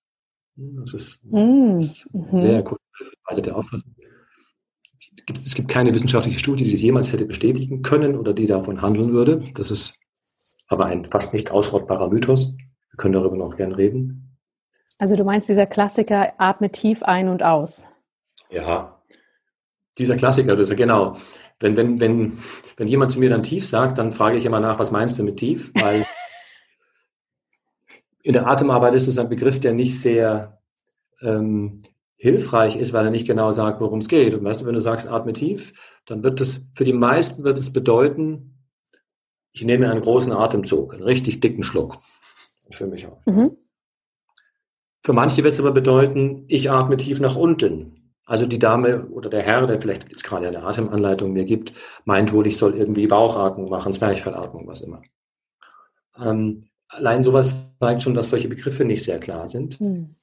[0.57, 1.79] Das ist, mm.
[1.79, 2.37] ist mhm.
[2.37, 3.95] sehr kulturelle Auffassung.
[5.35, 9.13] Es gibt keine wissenschaftliche Studie, die das jemals hätte bestätigen können oder die davon handeln
[9.13, 9.45] würde.
[9.55, 10.01] Das ist
[10.69, 12.57] aber ein fast nicht ausrottbarer Mythos.
[12.91, 14.37] Wir können darüber noch gern reden.
[14.99, 17.85] Also du meinst dieser Klassiker, atme tief ein und aus.
[18.51, 18.99] Ja,
[19.99, 21.17] dieser Klassiker, das ist ja genau.
[21.61, 22.39] Wenn, wenn, wenn,
[22.77, 25.25] wenn jemand zu mir dann tief sagt, dann frage ich immer nach, was meinst du
[25.25, 25.73] mit tief?
[25.75, 26.07] Weil
[28.23, 30.61] in der Atemarbeit ist es ein Begriff, der nicht sehr
[31.21, 31.83] ähm,
[32.17, 34.35] hilfreich ist, weil er nicht genau sagt, worum es geht.
[34.35, 35.73] Und weißt du, wenn du sagst, atme tief,
[36.07, 38.58] dann wird es, für die meisten wird es bedeuten,
[39.53, 41.99] ich nehme einen großen Atemzug, einen richtig dicken Schluck.
[42.71, 43.25] Für mich auch.
[43.27, 43.57] Mhm.
[45.03, 48.13] Für manche wird es aber bedeuten, ich atme tief nach unten.
[48.27, 51.73] Also die Dame oder der Herr, der vielleicht jetzt gerade eine Atemanleitung mir gibt,
[52.05, 55.01] meint wohl, ich soll irgendwie Bauchatmung machen, Zwerchfellatmung, was immer.
[56.21, 59.81] Ähm, allein sowas zeigt schon, dass solche Begriffe nicht sehr klar sind.
[59.81, 60.15] Mhm.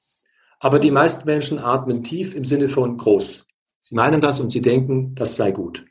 [0.60, 3.44] Aber die meisten Menschen atmen tief im Sinne von groß.
[3.80, 5.84] Sie meinen das und sie denken, das sei gut.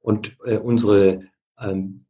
[0.00, 1.24] Und äh, unsere
[1.58, 2.06] ähm,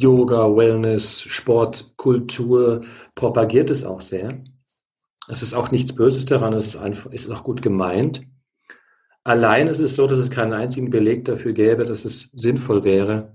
[0.00, 2.84] Yoga, Wellness, Sport, Kultur
[3.14, 4.42] propagiert es auch sehr.
[5.28, 8.22] Es ist auch nichts Böses daran, es ist einfach, ist auch gut gemeint.
[9.24, 13.34] Allein ist es so, dass es keinen einzigen Beleg dafür gäbe, dass es sinnvoll wäre.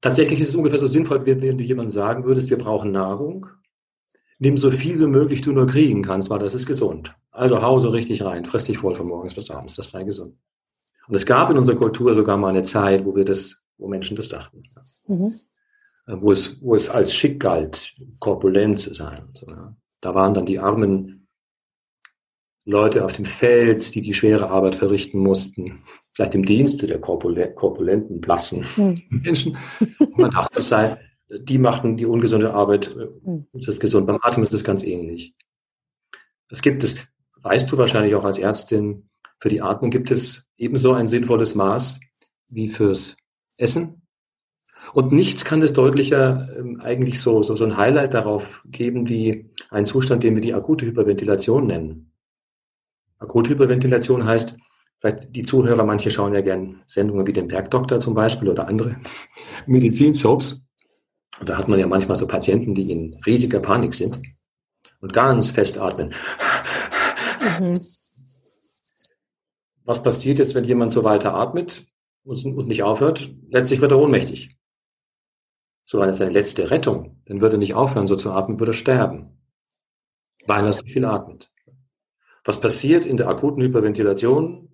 [0.00, 3.46] Tatsächlich ist es ungefähr so sinnvoll, wie wenn du jemandem sagen würdest, wir brauchen Nahrung
[4.40, 7.14] nimm so viel wie möglich du nur kriegen kannst, weil das ist gesund.
[7.30, 10.34] Also hau so richtig rein, friss dich voll von morgens bis abends, das sei gesund.
[11.06, 14.16] Und es gab in unserer Kultur sogar mal eine Zeit, wo wir das, wo Menschen
[14.16, 14.64] das dachten.
[15.06, 15.34] Mhm.
[16.06, 19.28] Äh, wo, es, wo es als schick galt, korpulent zu sein.
[19.32, 19.76] So, ja.
[20.00, 21.28] Da waren dann die armen
[22.64, 25.82] Leute auf dem Feld, die die schwere Arbeit verrichten mussten,
[26.12, 28.96] vielleicht im Dienste der korpulenten, blassen mhm.
[29.08, 29.58] Menschen.
[29.98, 30.98] Und man dachte, das sei,
[31.30, 32.94] die machten die ungesunde Arbeit.
[33.24, 33.46] Hm.
[33.52, 34.06] Ist das gesund?
[34.06, 35.34] Beim Atem ist es ganz ähnlich.
[36.50, 36.96] Es gibt es,
[37.42, 39.08] weißt du wahrscheinlich auch als Ärztin,
[39.38, 42.00] für die Atmung gibt es ebenso ein sinnvolles Maß
[42.48, 43.16] wie fürs
[43.56, 43.99] Essen.
[44.92, 49.50] Und nichts kann es deutlicher ähm, eigentlich so, so, so ein Highlight darauf geben wie
[49.70, 52.12] ein Zustand, den wir die akute Hyperventilation nennen.
[53.18, 54.56] Akute Hyperventilation heißt,
[54.98, 58.96] vielleicht die Zuhörer, manche schauen ja gern Sendungen wie den Bergdoktor zum Beispiel oder andere
[59.66, 60.62] Medizinsoaps.
[61.38, 64.20] Und da hat man ja manchmal so Patienten, die in riesiger Panik sind
[65.00, 66.12] und ganz fest atmen.
[67.58, 67.74] Mhm.
[69.84, 71.84] Was passiert jetzt, wenn jemand so weiter atmet
[72.24, 73.30] und nicht aufhört?
[73.48, 74.59] Letztlich wird er ohnmächtig.
[75.90, 77.20] So eine seine letzte Rettung.
[77.26, 79.40] Dann würde er nicht aufhören, so zu atmen, würde er sterben,
[80.46, 81.52] weil er so viel atmet.
[82.44, 84.68] Was passiert in der akuten Hyperventilation?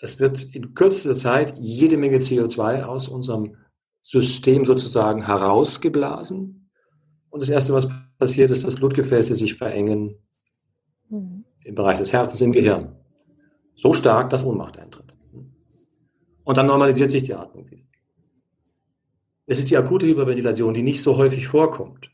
[0.00, 3.56] Es wird in kürzester Zeit jede Menge CO2 aus unserem
[4.02, 6.70] System sozusagen herausgeblasen.
[7.28, 10.14] Und das Erste, was passiert, ist, dass Blutgefäße sich verengen
[11.10, 11.44] mhm.
[11.64, 12.96] im Bereich des Herzens, im Gehirn.
[13.74, 15.18] So stark, dass Ohnmacht eintritt.
[16.44, 17.85] Und dann normalisiert sich die Atmung wieder.
[19.46, 22.10] Es ist die akute Hyperventilation, die nicht so häufig vorkommt.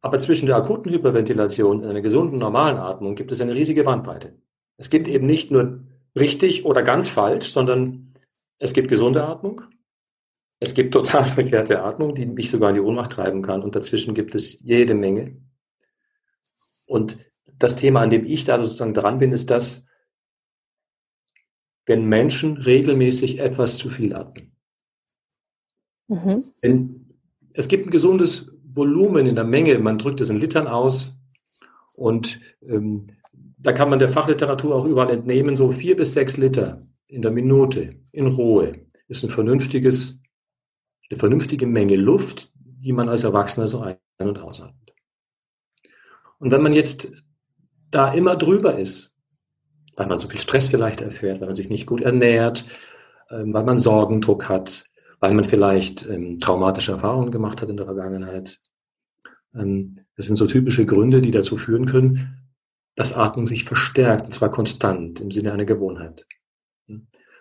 [0.00, 4.38] Aber zwischen der akuten Hyperventilation und einer gesunden, normalen Atmung gibt es eine riesige Bandbreite.
[4.76, 5.84] Es gibt eben nicht nur
[6.18, 8.14] richtig oder ganz falsch, sondern
[8.58, 9.62] es gibt gesunde Atmung
[10.58, 13.62] es gibt total verkehrte Atmung, die mich sogar in die Ohnmacht treiben kann.
[13.62, 15.36] Und dazwischen gibt es jede Menge.
[16.86, 17.18] Und
[17.58, 19.86] das Thema, an dem ich da sozusagen dran bin, ist das,
[21.84, 24.55] wenn Menschen regelmäßig etwas zu viel atmen.
[26.08, 26.44] Mhm.
[26.60, 27.06] Wenn,
[27.52, 31.12] es gibt ein gesundes Volumen in der Menge, man drückt es in Litern aus
[31.94, 33.08] und ähm,
[33.58, 37.30] da kann man der Fachliteratur auch überall entnehmen, so vier bis sechs Liter in der
[37.30, 40.20] Minute in Ruhe ist ein vernünftiges
[41.10, 44.94] eine vernünftige Menge Luft, die man als Erwachsener so ein- und ausatmet.
[46.38, 47.12] Und wenn man jetzt
[47.90, 49.14] da immer drüber ist,
[49.96, 52.66] weil man so viel Stress vielleicht erfährt, weil man sich nicht gut ernährt,
[53.30, 54.86] ähm, weil man Sorgendruck hat,
[55.20, 58.60] weil man vielleicht ähm, traumatische Erfahrungen gemacht hat in der Vergangenheit.
[59.54, 62.48] Ähm, das sind so typische Gründe, die dazu führen können,
[62.94, 66.26] dass Atmung sich verstärkt, und zwar konstant im Sinne einer Gewohnheit.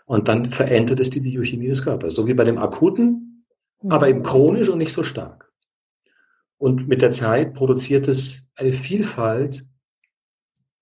[0.05, 2.13] Und dann verändert es die Biochemie des Körpers.
[2.13, 3.25] So wie bei dem akuten
[3.89, 5.51] aber eben chronisch und nicht so stark.
[6.57, 9.65] Und mit der Zeit produziert es eine Vielfalt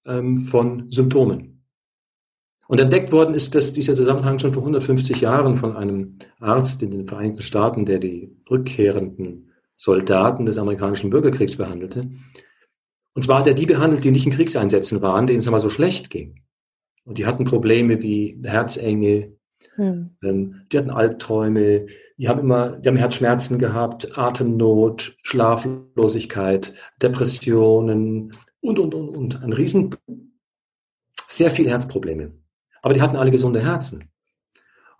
[0.06, 1.53] ähm, von Symptomen.
[2.74, 6.90] Und entdeckt worden ist dass dieser Zusammenhang schon vor 150 Jahren von einem Arzt in
[6.90, 12.10] den Vereinigten Staaten, der die rückkehrenden Soldaten des amerikanischen Bürgerkriegs behandelte.
[13.14, 15.70] Und zwar hat er die behandelt, die nicht in Kriegseinsätzen waren, denen es aber so
[15.70, 16.42] schlecht ging.
[17.06, 19.34] Und die hatten Probleme wie Herzenge,
[19.76, 20.18] hm.
[20.24, 21.86] ähm, die hatten Albträume,
[22.18, 29.44] die haben immer, die haben Herzschmerzen gehabt, Atemnot, Schlaflosigkeit, Depressionen und, und, und, und.
[29.44, 29.92] Ein riesen,
[31.28, 32.32] sehr viele Herzprobleme.
[32.84, 34.12] Aber die hatten alle gesunde Herzen.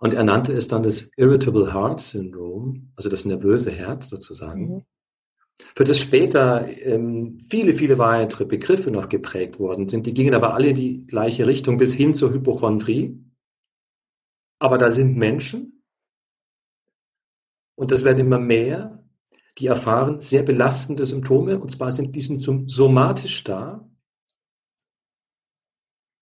[0.00, 4.68] Und er nannte es dann das Irritable Heart Syndrome, also das nervöse Herz sozusagen.
[4.68, 4.84] Mhm.
[5.76, 10.06] Für das später ähm, viele, viele weitere Begriffe noch geprägt worden sind.
[10.06, 13.22] Die gingen aber alle in die gleiche Richtung bis hin zur Hypochondrie.
[14.58, 15.82] Aber da sind Menschen,
[17.76, 19.04] und das werden immer mehr,
[19.58, 23.88] die erfahren sehr belastende Symptome, und zwar sind diese somatisch da,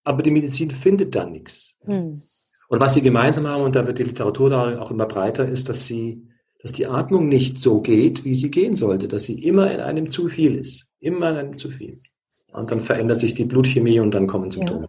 [0.05, 1.75] aber die Medizin findet da nichts.
[1.85, 2.21] Hm.
[2.69, 5.69] Und was sie gemeinsam haben, und da wird die Literatur da auch immer breiter, ist,
[5.69, 6.27] dass sie,
[6.63, 10.11] dass die Atmung nicht so geht, wie sie gehen sollte, dass sie immer in einem
[10.11, 10.89] zu viel ist.
[10.99, 12.01] Immer in einem zu viel.
[12.53, 14.83] Und dann verändert sich die Blutchemie und dann kommen Symptome.
[14.83, 14.89] Ja.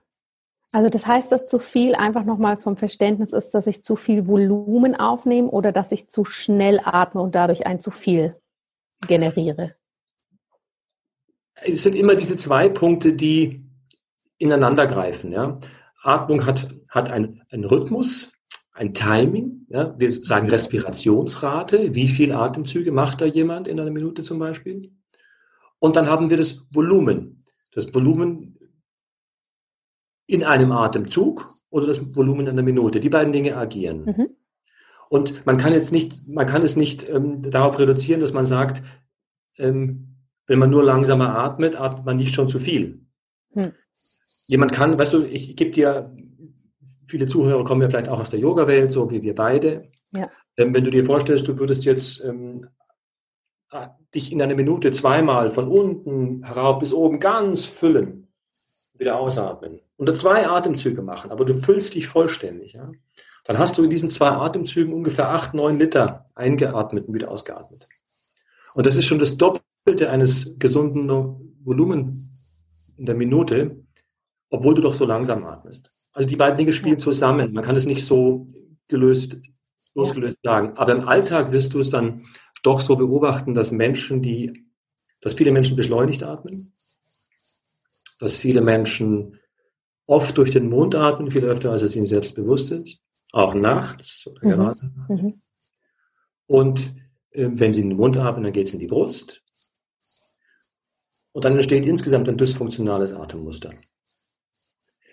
[0.72, 4.28] Also das heißt, dass zu viel einfach nochmal vom Verständnis ist, dass ich zu viel
[4.28, 8.36] Volumen aufnehme oder dass ich zu schnell atme und dadurch ein zu viel
[9.08, 9.76] generiere.
[11.62, 13.63] Es sind immer diese zwei Punkte, die
[14.44, 15.32] ineinander greifen.
[15.32, 15.60] Ja?
[16.04, 18.32] Atmung hat, hat ein, ein Rhythmus,
[18.74, 19.66] ein Timing.
[19.70, 19.96] Ja?
[19.98, 21.96] Wir sagen Respirationsrate.
[21.96, 24.92] Wie viele Atemzüge macht da jemand in einer Minute zum Beispiel?
[25.80, 27.46] Und dann haben wir das Volumen.
[27.72, 28.58] Das Volumen
[30.28, 33.00] in einem Atemzug oder das Volumen in einer Minute.
[33.00, 34.06] Die beiden Dinge agieren.
[34.06, 34.30] Mhm.
[35.10, 38.84] Und man kann jetzt nicht, man kann es nicht ähm, darauf reduzieren, dass man sagt,
[39.58, 43.06] ähm, wenn man nur langsamer atmet, atmet man nicht schon zu viel.
[43.54, 43.74] Mhm
[44.48, 46.16] jemand kann, weißt du, ich gebe dir,
[47.08, 49.92] viele Zuhörer kommen ja vielleicht auch aus der Yoga-Welt, so wie wir beide.
[50.12, 50.30] Ja.
[50.58, 52.68] Ähm, wenn du dir vorstellst, du würdest jetzt ähm,
[54.14, 58.28] dich in einer Minute zweimal von unten herauf bis oben ganz füllen,
[58.94, 59.80] wieder ausatmen.
[59.98, 62.74] Unter zwei Atemzüge machen, aber du füllst dich vollständig.
[62.74, 62.92] Ja?
[63.46, 67.88] Dann hast du in diesen zwei Atemzügen ungefähr acht, neun Liter eingeatmet und wieder ausgeatmet.
[68.76, 71.10] Und das ist schon das Doppelte eines gesunden
[71.64, 72.34] Volumen
[72.98, 73.83] in der Minute
[74.54, 75.90] obwohl du doch so langsam atmest.
[76.14, 77.54] Also die beiden Dinge spielen zusammen.
[77.54, 78.46] Man kann es nicht so
[78.88, 79.42] gelöst,
[79.96, 80.78] losgelöst sagen.
[80.78, 82.28] Aber im Alltag wirst du es dann
[82.62, 84.68] doch so beobachten, dass Menschen, die,
[85.22, 86.72] dass viele Menschen beschleunigt atmen,
[88.20, 89.40] dass viele Menschen
[90.06, 93.00] oft durch den Mund atmen, viel öfter, als es ihnen selbst bewusst ist,
[93.32, 94.50] auch nachts oder mhm.
[94.50, 95.42] gerade mhm.
[96.46, 96.96] Und
[97.32, 99.42] äh, wenn sie in den Mund atmen, dann geht es in die Brust.
[101.32, 103.74] Und dann entsteht insgesamt ein dysfunktionales Atemmuster.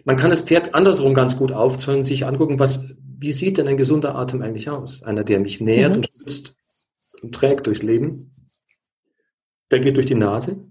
[0.05, 2.85] Man kann das Pferd andersrum ganz gut aufzäunen, sich angucken, was,
[3.19, 5.03] wie sieht denn ein gesunder Atem eigentlich aus?
[5.03, 5.97] Einer, der mich nährt mhm.
[5.97, 6.57] und schützt
[7.23, 8.35] und trägt durchs Leben.
[9.71, 10.65] Der geht durch die Nase,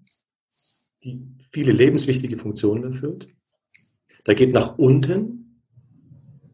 [1.03, 3.27] die viele lebenswichtige Funktionen erfüllt.
[4.27, 5.63] Der geht nach unten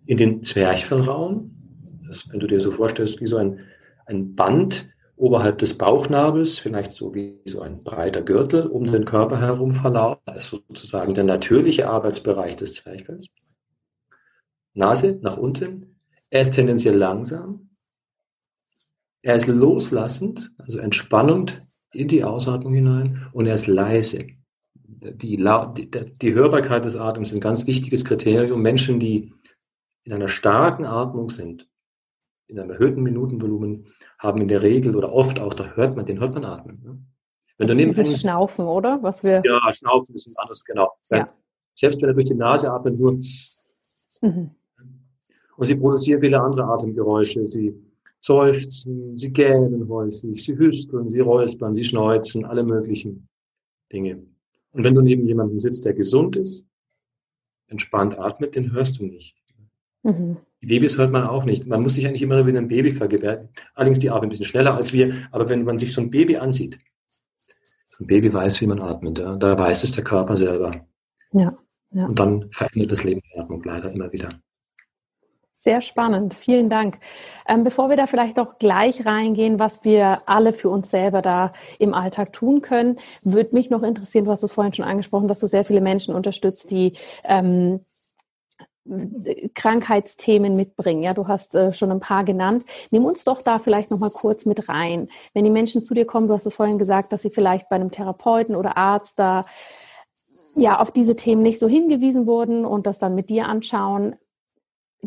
[0.05, 1.51] in den Zwerchfellraum.
[2.07, 3.61] Das, wenn du dir so vorstellst, wie so ein,
[4.05, 9.39] ein Band, oberhalb des Bauchnabels, vielleicht so wie so ein breiter Gürtel um den Körper
[9.39, 10.21] herum verlaufen.
[10.25, 13.27] Das ist sozusagen der natürliche Arbeitsbereich des Zwerchfells.
[14.73, 15.97] Nase nach unten.
[16.29, 17.69] Er ist tendenziell langsam.
[19.21, 21.61] Er ist loslassend, also entspannend
[21.93, 24.27] in die Ausatmung hinein und er ist leise.
[24.83, 25.89] Die, die,
[26.21, 28.61] die Hörbarkeit des Atems ist ein ganz wichtiges Kriterium.
[28.61, 29.31] Menschen, die
[30.03, 31.67] in einer starken Atmung sind,
[32.47, 33.87] in einem erhöhten Minutenvolumen
[34.19, 36.81] haben in der Regel oder oft auch, da hört man, den hört man atmen.
[36.83, 36.99] Ne?
[37.57, 38.99] Wenn das du ist dieses Schnaufen, oder?
[39.01, 40.91] Was wir ja, Schnaufen ist ein anderes, genau.
[41.09, 41.29] Ja.
[41.75, 43.13] Selbst wenn er durch die Nase atmet, nur.
[44.21, 44.51] Mhm.
[45.57, 47.47] Und sie produzieren viele andere Atemgeräusche.
[47.47, 47.73] Sie
[48.19, 53.27] seufzen, sie gähnen häufig, sie hüsteln, sie räuspern, sie schneuzen, alle möglichen
[53.91, 54.21] Dinge.
[54.71, 56.65] Und wenn du neben jemandem sitzt, der gesund ist,
[57.67, 59.37] entspannt atmet, den hörst du nicht.
[60.03, 60.37] Mhm.
[60.65, 61.67] Babys hört man auch nicht.
[61.67, 63.49] Man muss sich eigentlich immer wie ein Baby vergewärtigen.
[63.73, 65.13] Allerdings die atmen ein bisschen schneller als wir.
[65.31, 66.79] Aber wenn man sich so ein Baby ansieht,
[67.87, 69.19] so ein Baby weiß, wie man atmet.
[69.19, 70.85] Ja, da weiß es der Körper selber.
[71.31, 71.53] Ja,
[71.91, 72.05] ja.
[72.05, 74.39] Und dann verändert das Leben die Atmung leider immer wieder.
[75.65, 76.99] Sehr spannend, vielen Dank.
[77.47, 81.53] Ähm, bevor wir da vielleicht auch gleich reingehen, was wir alle für uns selber da
[81.79, 85.39] im Alltag tun können, würde mich noch interessieren, du hast es vorhin schon angesprochen, dass
[85.39, 87.79] du sehr viele Menschen unterstützt, die ähm,
[89.55, 91.01] Krankheitsthemen mitbringen.
[91.01, 92.65] Ja, du hast äh, schon ein paar genannt.
[92.91, 95.09] Nimm uns doch da vielleicht noch mal kurz mit rein.
[95.33, 97.75] Wenn die Menschen zu dir kommen, du hast es vorhin gesagt, dass sie vielleicht bei
[97.75, 99.45] einem Therapeuten oder Arzt da
[100.55, 104.15] ja auf diese Themen nicht so hingewiesen wurden und das dann mit dir anschauen.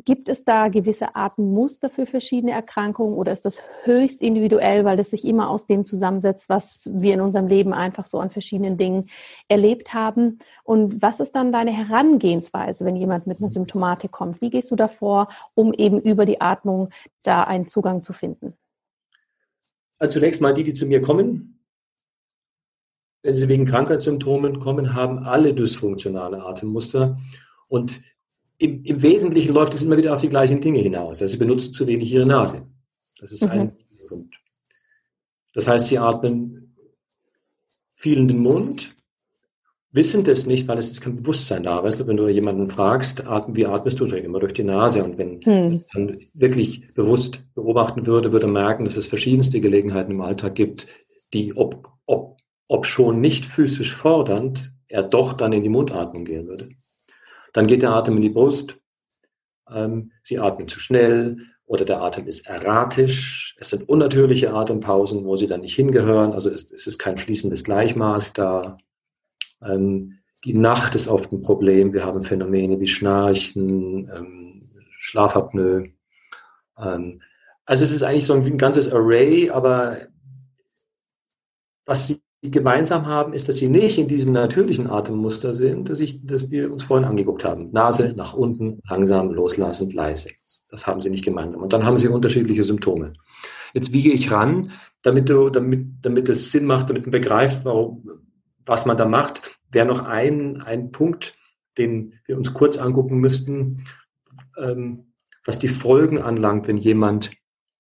[0.05, 5.11] Gibt es da gewisse Atemmuster für verschiedene Erkrankungen oder ist das höchst individuell, weil das
[5.11, 9.09] sich immer aus dem zusammensetzt, was wir in unserem Leben einfach so an verschiedenen Dingen
[9.49, 10.39] erlebt haben?
[10.65, 14.41] Und was ist dann deine Herangehensweise, wenn jemand mit einer Symptomatik kommt?
[14.41, 16.91] Wie gehst du davor, um eben über die Atmung
[17.23, 18.55] da einen Zugang zu finden?
[19.99, 21.59] Also zunächst mal die, die zu mir kommen,
[23.23, 27.19] wenn sie wegen Krankheitssymptomen kommen, haben alle dysfunktionale Atemmuster.
[27.69, 28.01] Und
[28.59, 31.23] im, im, Wesentlichen läuft es immer wieder auf die gleichen Dinge hinaus.
[31.23, 32.67] Also sie benutzen zu wenig ihre Nase.
[33.19, 33.51] Das ist mhm.
[33.51, 33.77] ein
[34.09, 34.35] Grund.
[35.55, 36.75] Das heißt, sie atmen
[37.89, 38.97] viel in den Mund,
[39.91, 41.83] wissen das nicht, weil es ist kein Bewusstsein da.
[41.83, 45.03] Weißt du, wenn du jemanden fragst, atmen, wie atmest du, dann immer durch die Nase.
[45.03, 45.85] Und wenn hm.
[45.95, 50.87] man wirklich bewusst beobachten würde, würde merken, dass es verschiedenste Gelegenheiten im Alltag gibt,
[51.33, 56.47] die, ob, ob, ob schon nicht physisch fordernd, er doch dann in die Mundatmung gehen
[56.47, 56.71] würde.
[57.59, 58.79] Dann geht der Atem in die Brust.
[59.69, 63.57] Ähm, sie atmen zu schnell oder der Atem ist erratisch.
[63.59, 66.35] Es sind unnatürliche Atempausen, wo sie dann nicht hingehören.
[66.35, 68.79] Also es, es ist kein fließendes Gleichmaß da.
[69.61, 71.93] Ähm, die Nacht ist oft ein Problem.
[71.93, 74.61] Wir haben Phänomene wie Schnarchen, ähm,
[75.01, 75.91] Schlafapnoe.
[76.79, 77.23] Ähm,
[77.65, 79.99] also es ist eigentlich so ein, ein ganzes Array, aber
[81.87, 86.25] was sie gemeinsam haben, ist, dass sie nicht in diesem natürlichen Atemmuster sind, das, ich,
[86.25, 87.73] das wir uns vorhin angeguckt haben.
[87.73, 90.31] Nase nach unten, langsam, loslassend, leise.
[90.71, 91.63] Das haben sie nicht gemeinsam.
[91.63, 93.15] Und dann haben sie unterschiedliche Symptome.
[93.75, 94.71] Jetzt wiege ich ran,
[95.03, 98.09] damit du, damit, damit es Sinn macht, damit man begreift, warum,
[98.65, 101.35] was man da macht, wäre noch ein, ein Punkt,
[101.77, 103.79] den wir uns kurz angucken müssten,
[104.59, 105.13] ähm,
[105.45, 107.31] was die Folgen anlangt, wenn jemand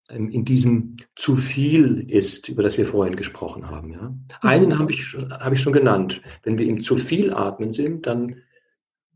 [0.09, 3.92] in diesem zu viel ist, über das wir vorhin gesprochen haben.
[3.92, 4.14] Ja?
[4.40, 4.79] Einen mhm.
[4.79, 6.23] habe ich, hab ich schon genannt.
[6.42, 8.37] Wenn wir im zu viel atmen sind, dann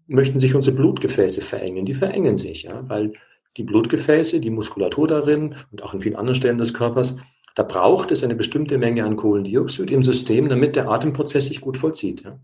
[0.06, 1.86] möchten sich unsere Blutgefäße verengen.
[1.86, 2.86] Die verengen sich, ja?
[2.88, 3.14] weil
[3.56, 7.16] die Blutgefäße, die Muskulatur darin und auch in vielen anderen Stellen des Körpers
[7.54, 11.76] da braucht es eine bestimmte Menge an Kohlendioxid im System, damit der Atemprozess sich gut
[11.76, 12.22] vollzieht.
[12.22, 12.38] Ja?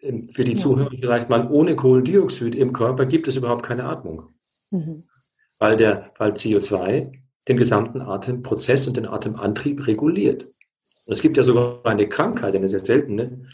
[0.00, 0.58] Ähm, für die ja.
[0.58, 4.30] Zuhörer vielleicht mal, ohne Kohlendioxid im Körper gibt es überhaupt keine Atmung.
[4.70, 5.04] Mhm.
[5.58, 7.12] Weil, der, weil CO2
[7.48, 10.46] den gesamten Atemprozess und den Atemantrieb reguliert.
[11.06, 13.46] Es gibt ja sogar eine Krankheit, eine sehr seltene,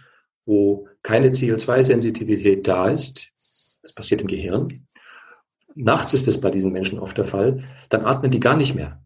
[0.45, 3.29] wo keine CO2-Sensitivität da ist.
[3.83, 4.87] Das passiert im Gehirn.
[5.75, 7.65] Nachts ist das bei diesen Menschen oft der Fall.
[7.89, 9.03] Dann atmen die gar nicht mehr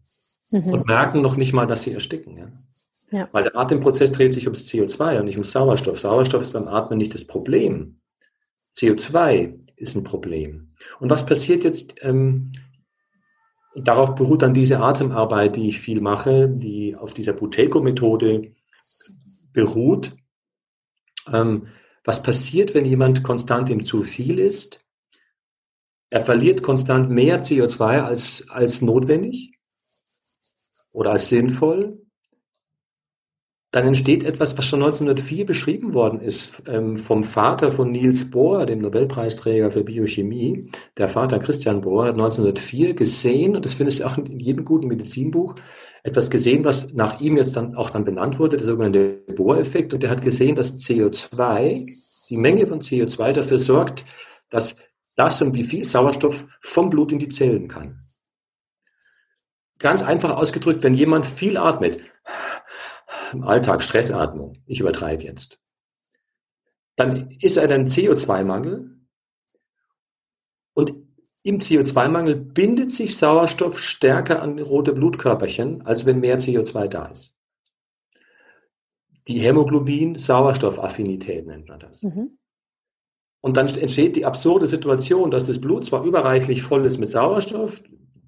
[0.51, 0.73] mhm.
[0.73, 2.37] und merken noch nicht mal, dass sie ersticken.
[2.37, 2.51] Ja?
[3.11, 3.29] Ja.
[3.31, 5.99] Weil der Atemprozess dreht sich ums CO2 und nicht ums Sauerstoff.
[5.99, 7.99] Sauerstoff ist beim Atmen nicht das Problem.
[8.75, 10.73] CO2 ist ein Problem.
[10.99, 11.95] Und was passiert jetzt?
[12.01, 12.51] Ähm,
[13.75, 18.53] darauf beruht dann diese Atemarbeit, die ich viel mache, die auf dieser Buteco-Methode
[19.51, 20.15] beruht.
[21.31, 21.67] Ähm,
[22.03, 24.81] was passiert, wenn jemand konstant im zu viel ist?
[26.09, 29.57] Er verliert konstant mehr CO2 als, als notwendig
[30.91, 32.04] oder als sinnvoll,
[33.75, 38.65] dann entsteht etwas, was schon 1904 beschrieben worden ist ähm, vom Vater von Niels Bohr,
[38.65, 40.71] dem Nobelpreisträger für Biochemie.
[40.97, 44.87] Der Vater Christian Bohr hat 1904 gesehen, und das findest du auch in jedem guten
[44.87, 45.55] Medizinbuch,
[46.03, 49.93] etwas gesehen, was nach ihm jetzt dann auch dann benannt wurde, der sogenannte Bohr-Effekt.
[49.93, 51.85] Und der hat gesehen, dass CO2,
[52.29, 54.05] die Menge von CO2 dafür sorgt,
[54.49, 54.77] dass
[55.17, 58.05] das und wie viel Sauerstoff vom Blut in die Zellen kann.
[59.79, 61.99] Ganz einfach ausgedrückt, wenn jemand viel atmet,
[63.33, 65.59] im Alltag Stressatmung, ich übertreibe jetzt,
[66.95, 68.91] dann ist er ein CO2-Mangel
[70.73, 70.93] und
[71.43, 77.35] im CO2-Mangel bindet sich Sauerstoff stärker an rote Blutkörperchen, als wenn mehr CO2 da ist.
[79.27, 82.03] Die Hämoglobin-Sauerstoffaffinität nennt man das.
[82.03, 82.37] Mhm.
[83.41, 87.83] Und dann entsteht die absurde Situation, dass das Blut zwar überreichlich voll ist mit Sauerstoff,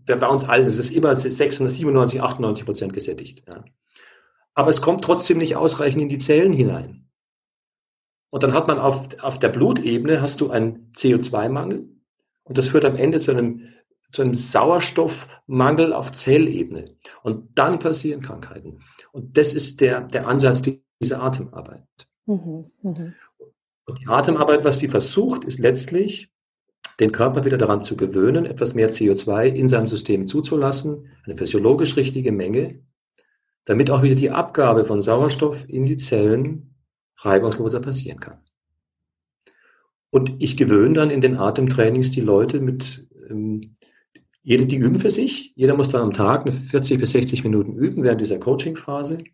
[0.05, 3.43] bei uns allen ist es immer 697, 98 Prozent gesättigt.
[3.47, 3.65] Ja.
[4.57, 7.07] Aber es kommt trotzdem nicht ausreichend in die Zellen hinein.
[8.31, 11.87] Und dann hat man auf, auf der Blutebene hast du einen CO2-Mangel
[12.43, 13.67] und das führt am Ende zu einem,
[14.11, 16.85] zu einem Sauerstoffmangel auf Zellebene.
[17.21, 18.81] Und dann passieren Krankheiten.
[19.11, 20.63] Und das ist der, der Ansatz
[20.99, 21.85] dieser Atemarbeit.
[22.25, 23.13] Mhm, mh.
[23.85, 26.31] Und die Atemarbeit, was sie versucht, ist letztlich
[26.99, 31.95] den Körper wieder daran zu gewöhnen, etwas mehr CO2 in seinem System zuzulassen, eine physiologisch
[31.95, 32.81] richtige Menge,
[33.67, 36.73] damit auch wieder die Abgabe von Sauerstoff in die Zellen
[37.17, 38.39] reibungsloser passieren kann.
[40.09, 43.75] Und ich gewöhne dann in den Atemtrainings die Leute mit, ähm,
[44.41, 48.03] jede, die üben für sich, jeder muss dann am Tag 40 bis 60 Minuten üben
[48.03, 49.25] während dieser Coaching-Phase.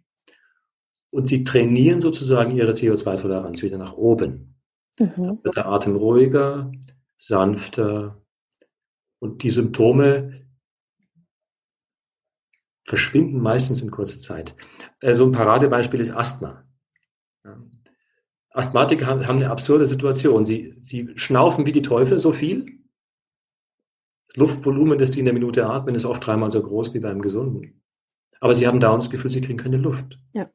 [1.11, 4.55] Und sie trainieren sozusagen ihre CO2-Toleranz wieder nach oben.
[4.99, 5.11] Mhm.
[5.15, 6.71] Dann wird der Atem ruhiger,
[7.19, 8.19] sanfter
[9.19, 10.42] Und die Symptome
[12.85, 14.55] verschwinden meistens in kurzer Zeit.
[15.01, 16.63] So also ein Paradebeispiel ist Asthma.
[18.53, 20.45] Asthmatiker haben, eine absurde Situation.
[20.45, 22.79] Sie, sie schnaufen wie die Teufel so viel.
[24.27, 27.21] Das Luftvolumen, das die in der Minute atmen, ist oft dreimal so groß wie beim
[27.21, 27.81] Gesunden.
[28.39, 30.19] Aber sie haben dauernd das Gefühl, sie kriegen keine Luft.
[30.33, 30.49] Ja.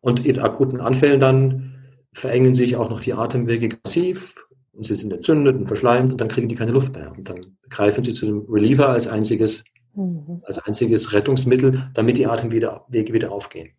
[0.00, 1.70] Und in akuten Anfällen dann
[2.12, 6.28] verengen sich auch noch die Atemwege massiv und sie sind entzündet und verschleimt und dann
[6.28, 7.12] kriegen die keine Luft mehr.
[7.12, 9.64] Und dann greifen sie zu dem Reliever als einziges,
[9.94, 10.42] mhm.
[10.44, 13.74] als einziges Rettungsmittel, damit die Atemwege wieder aufgehen.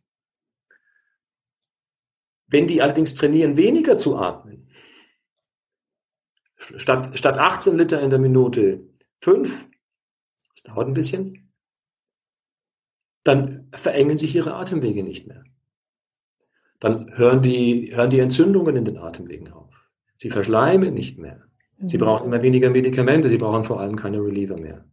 [2.47, 4.67] Wenn die allerdings trainieren, weniger zu atmen,
[6.57, 8.81] statt, statt 18 Liter in der Minute
[9.21, 9.69] 5,
[10.55, 11.53] das dauert ein bisschen,
[13.23, 15.43] dann verengen sich ihre Atemwege nicht mehr.
[16.79, 19.91] Dann hören die, hören die Entzündungen in den Atemwegen auf.
[20.17, 21.45] Sie verschleimen nicht mehr.
[21.85, 22.01] Sie mhm.
[22.01, 24.85] brauchen immer weniger Medikamente, sie brauchen vor allem keine Reliever mehr.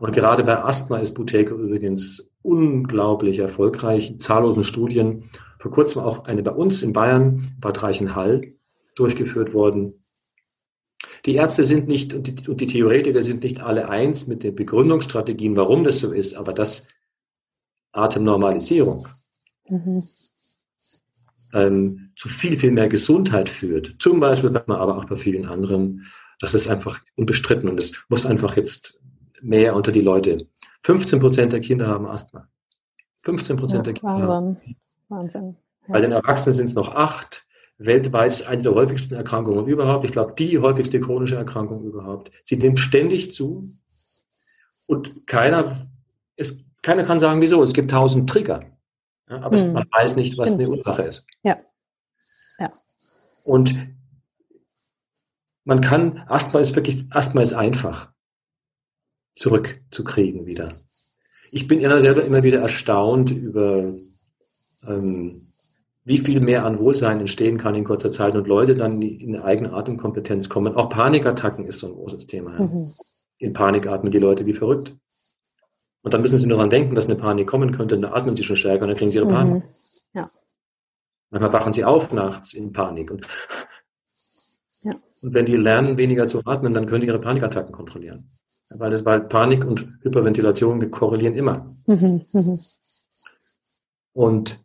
[0.00, 4.14] Und gerade bei Asthma ist Buteco übrigens unglaublich erfolgreich.
[4.18, 8.52] Zahllosen Studien, vor kurzem auch eine bei uns in Bayern, Bad Reichenhall,
[8.94, 9.94] durchgeführt worden.
[11.24, 14.54] Die Ärzte sind nicht und die, und die Theoretiker sind nicht alle eins mit den
[14.54, 16.86] Begründungsstrategien, warum das so ist, aber das
[17.92, 19.06] Atemnormalisierung
[19.68, 20.02] mhm.
[21.54, 23.96] ähm, zu viel, viel mehr Gesundheit führt.
[23.98, 26.06] Zum Beispiel, aber auch bei vielen anderen.
[26.40, 29.00] Das ist einfach unbestritten und es muss einfach jetzt
[29.42, 30.46] mehr unter die Leute.
[30.82, 32.48] 15 Prozent der Kinder haben Asthma.
[33.24, 34.28] 15 Prozent ja, der Kinder.
[34.28, 34.76] Wahnsinn.
[35.08, 35.56] Wahnsinn.
[35.86, 35.92] Ja.
[35.92, 37.46] Bei den Erwachsenen sind es noch acht.
[37.78, 40.04] Weltweit ist eine der häufigsten Erkrankungen überhaupt.
[40.04, 42.30] Ich glaube, die häufigste chronische Erkrankung überhaupt.
[42.44, 43.70] Sie nimmt ständig zu
[44.86, 45.76] und keiner,
[46.36, 47.62] es, keiner kann sagen, wieso.
[47.62, 48.64] Es gibt tausend Trigger.
[49.28, 49.72] Ja, aber hm.
[49.72, 50.62] man weiß nicht, was Stimmt.
[50.62, 51.26] eine Ursache ist.
[51.42, 51.58] Ja.
[52.58, 52.70] ja.
[53.44, 53.74] Und
[55.64, 58.12] man kann, Asthma ist wirklich, Asthma ist einfach
[59.34, 60.74] zurückzukriegen wieder.
[61.50, 63.94] Ich bin immer selber immer wieder erstaunt über,
[64.86, 65.42] ähm,
[66.04, 69.44] wie viel mehr an Wohlsein entstehen kann in kurzer Zeit und Leute dann in eine
[69.44, 70.74] eigene Atemkompetenz kommen.
[70.74, 72.58] Auch Panikattacken ist so ein großes Thema.
[72.58, 72.90] Mhm.
[73.38, 74.94] In Panik atmen die Leute wie verrückt.
[76.02, 78.42] Und dann müssen sie nur daran denken, dass eine Panik kommen könnte, dann atmen sie
[78.42, 79.34] schon stärker und dann kriegen sie ihre mhm.
[79.34, 79.62] Panik.
[80.14, 80.30] Ja.
[81.30, 83.10] Manchmal wachen sie auf nachts in Panik.
[83.10, 83.26] Und,
[84.82, 84.94] ja.
[85.22, 88.30] und wenn die lernen, weniger zu atmen, dann können die ihre Panikattacken kontrollieren.
[88.78, 91.66] Weil das weil Panik und Hyperventilation korrelieren immer.
[91.86, 92.58] Mhm, mhm.
[94.12, 94.64] Und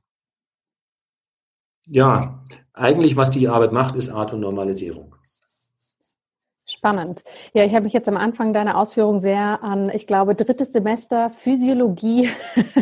[1.85, 2.43] ja,
[2.73, 5.15] eigentlich, was die Arbeit macht, ist Atemnormalisierung.
[6.87, 7.21] Spannend.
[7.53, 11.29] Ja, ich habe mich jetzt am Anfang deiner Ausführung sehr an, ich glaube, drittes Semester
[11.29, 12.29] Physiologie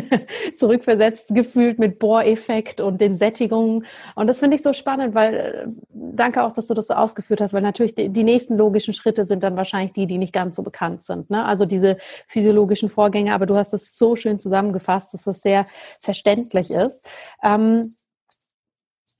[0.56, 3.84] zurückversetzt gefühlt mit Bohreffekt und den Sättigungen.
[4.14, 7.40] Und das finde ich so spannend, weil äh, danke auch, dass du das so ausgeführt
[7.40, 10.54] hast, weil natürlich die, die nächsten logischen Schritte sind dann wahrscheinlich die, die nicht ganz
[10.54, 11.28] so bekannt sind.
[11.28, 11.44] Ne?
[11.44, 11.96] Also diese
[12.28, 15.66] physiologischen Vorgänge, aber du hast es so schön zusammengefasst, dass es sehr
[15.98, 17.04] verständlich ist.
[17.42, 17.96] Ähm,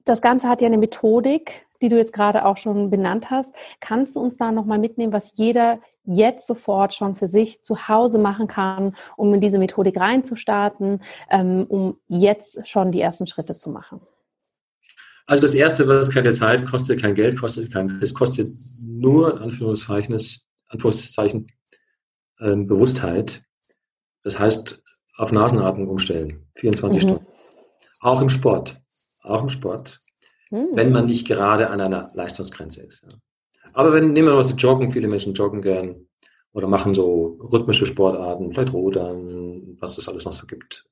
[0.04, 3.54] das Ganze hat ja eine Methodik, die du jetzt gerade auch schon benannt hast.
[3.80, 8.18] Kannst du uns da nochmal mitnehmen, was jeder jetzt sofort schon für sich zu Hause
[8.18, 13.70] machen kann, um in diese Methodik reinzustarten, ähm, um jetzt schon die ersten Schritte zu
[13.70, 14.00] machen?
[15.26, 18.48] Also das Erste, was keine Zeit kostet, kein Geld kostet, kein, es kostet
[18.84, 20.16] nur, in Anführungszeichen,
[20.68, 21.48] Anführungszeichen
[22.40, 23.42] ähm, Bewusstheit.
[24.22, 24.80] Das heißt,
[25.16, 27.08] auf Nasenatmung umstellen, 24 mhm.
[27.08, 27.26] Stunden.
[28.00, 28.80] Auch im Sport.
[29.22, 30.00] Auch im Sport
[30.50, 30.68] hm.
[30.72, 33.04] wenn man nicht gerade an einer Leistungsgrenze ist.
[33.04, 33.14] Ja.
[33.72, 36.06] Aber wenn, nehmen wir mal das Joggen, viele Menschen joggen gern
[36.52, 40.88] oder machen so rhythmische Sportarten, vielleicht Rudern, was es alles noch so gibt,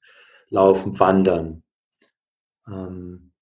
[0.50, 1.62] Laufen, Wandern.
[2.68, 3.32] Ähm,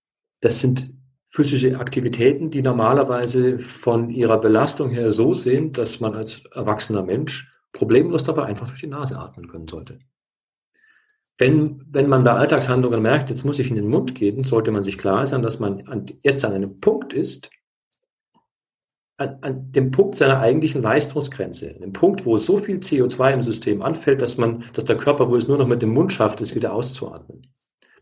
[0.41, 0.93] das sind
[1.29, 7.51] physische Aktivitäten, die normalerweise von ihrer Belastung her so sind, dass man als erwachsener Mensch
[7.73, 9.99] problemlos dabei einfach durch die Nase atmen können sollte.
[11.39, 14.85] Wenn, wenn man bei Alltagshandlungen merkt, jetzt muss ich in den Mund gehen, sollte man
[14.85, 17.51] sich klar sein, dass man an, jetzt an einem Punkt ist,
[19.17, 23.83] an, an, dem Punkt seiner eigentlichen Leistungsgrenze, dem Punkt, wo so viel CO2 im System
[23.83, 26.55] anfällt, dass man, dass der Körper wohl es nur noch mit dem Mund schafft, es
[26.55, 27.53] wieder auszuatmen.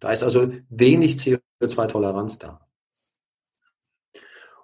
[0.01, 2.67] Da ist also wenig CO2-Toleranz da.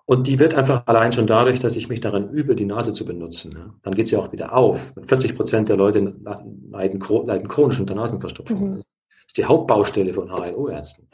[0.08, 3.04] Und die wird einfach allein schon dadurch, dass ich mich daran übe, die Nase zu
[3.04, 3.52] benutzen.
[3.52, 3.74] Ja.
[3.82, 4.94] Dann geht sie auch wieder auf.
[5.04, 8.70] 40 Prozent der Leute leiden, leiden chronisch unter Nasenverstopfung.
[8.70, 8.76] Mhm.
[8.76, 8.84] Das
[9.26, 11.08] ist die Hauptbaustelle von HNO-Ärzten.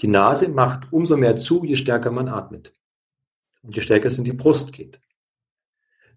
[0.00, 2.72] Die Nase macht umso mehr zu, je stärker man atmet.
[3.62, 5.00] Und je stärker es in die Brust geht.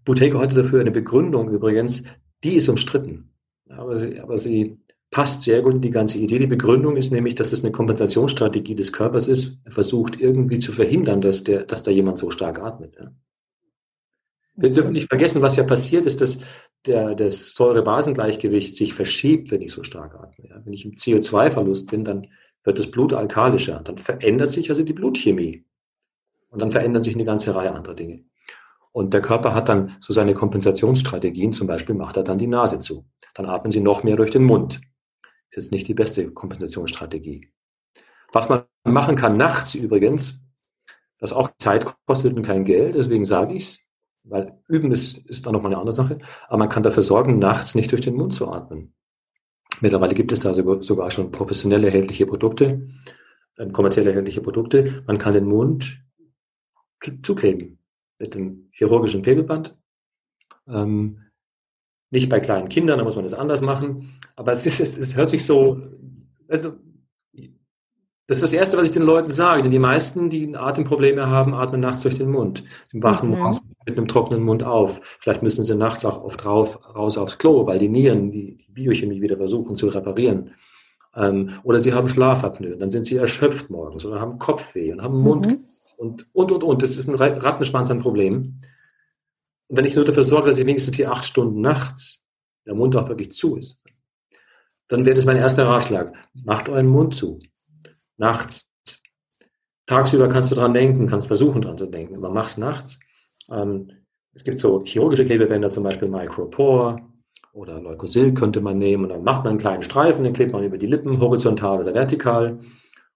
[0.04, 2.04] Buteyko hatte dafür eine Begründung übrigens,
[2.44, 3.30] die ist umstritten.
[3.70, 4.80] Aber sie, aber sie
[5.14, 6.40] passt sehr gut in die ganze Idee.
[6.40, 9.60] Die Begründung ist nämlich, dass es eine Kompensationsstrategie des Körpers ist.
[9.64, 12.96] Er versucht irgendwie zu verhindern, dass, der, dass da jemand so stark atmet.
[13.00, 13.12] Ja.
[14.56, 16.40] Wir dürfen nicht vergessen, was ja passiert ist, dass
[16.86, 20.50] der, das Säure-Basen-Gleichgewicht sich verschiebt, wenn ich so stark atme.
[20.50, 20.62] Ja.
[20.66, 22.28] Wenn ich im CO2-Verlust bin, dann
[22.64, 23.82] wird das Blut alkalischer.
[23.84, 25.64] Dann verändert sich also die Blutchemie.
[26.50, 28.26] Und dann verändern sich eine ganze Reihe anderer Dinge.
[28.92, 31.54] Und der Körper hat dann so seine Kompensationsstrategien.
[31.54, 33.06] Zum Beispiel macht er dann die Nase zu.
[33.34, 34.82] Dann atmen Sie noch mehr durch den Mund.
[35.56, 37.50] Ist nicht die beste Kompensationsstrategie.
[38.32, 40.42] Was man machen kann nachts übrigens,
[41.20, 43.80] das auch Zeit kostet und kein Geld, deswegen sage ich es,
[44.24, 47.76] weil üben ist, ist dann nochmal eine andere Sache, aber man kann dafür sorgen, nachts
[47.76, 48.94] nicht durch den Mund zu atmen.
[49.80, 52.90] Mittlerweile gibt es da sogar schon professionell erhältliche Produkte,
[53.58, 55.04] äh, kommerziell erhältliche Produkte.
[55.08, 56.04] Man kann den Mund
[57.22, 57.80] zukleben
[58.18, 59.78] mit dem chirurgischen Klebeband.
[60.68, 61.23] Ähm,
[62.14, 64.20] nicht bei kleinen Kindern, da muss man das anders machen.
[64.36, 65.82] Aber es, ist, es hört sich so,
[66.48, 66.74] also,
[68.28, 71.54] das ist das Erste, was ich den Leuten sage, denn die meisten, die Atemprobleme haben,
[71.54, 72.64] atmen nachts durch den Mund.
[72.88, 73.38] Sie wachen mhm.
[73.38, 75.02] morgens mit einem trockenen Mund auf.
[75.20, 78.72] Vielleicht müssen sie nachts auch oft rauf, raus aufs Klo, weil die Nieren die, die
[78.72, 80.52] Biochemie wieder versuchen zu reparieren.
[81.16, 85.20] Ähm, oder sie haben Schlafapnoe, dann sind sie erschöpft morgens oder haben Kopfweh und haben
[85.20, 85.60] Mund mhm.
[85.98, 86.82] und, und, und, und.
[86.82, 88.62] Das ist ein Rattenschwanz an Problemen.
[89.74, 92.24] Und wenn ich nur dafür sorge, dass ich wenigstens die acht Stunden nachts
[92.68, 93.84] der Mund auch wirklich zu ist,
[94.88, 96.14] dann wäre das mein erster Ratschlag.
[96.36, 97.40] Macht euren Mund zu.
[98.18, 98.70] Nachts.
[99.88, 103.00] Tagsüber kannst du dran denken, kannst versuchen dran zu denken, aber mach's nachts.
[103.50, 103.90] Ähm,
[104.34, 107.02] es gibt so chirurgische Klebebänder, zum Beispiel Micropore
[107.52, 110.64] oder Leukosil könnte man nehmen und dann macht man einen kleinen Streifen, den klebt man
[110.64, 112.60] über die Lippen, horizontal oder vertikal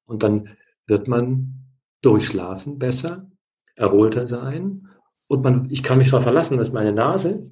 [0.05, 1.67] und dann wird man
[2.01, 3.29] durchschlafen besser,
[3.75, 4.86] erholter sein
[5.27, 7.51] und man, ich kann mich darauf verlassen, dass meine Nase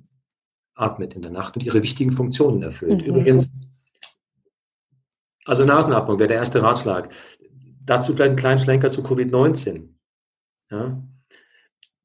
[0.75, 3.01] atmet in der Nacht und ihre wichtigen Funktionen erfüllt.
[3.01, 3.07] Mhm.
[3.07, 3.49] Übrigens,
[5.45, 7.13] also Nasenatmung wäre der erste Ratschlag.
[7.85, 9.89] Dazu vielleicht einen kleinen Schlenker zu Covid-19.
[10.71, 11.01] Ja?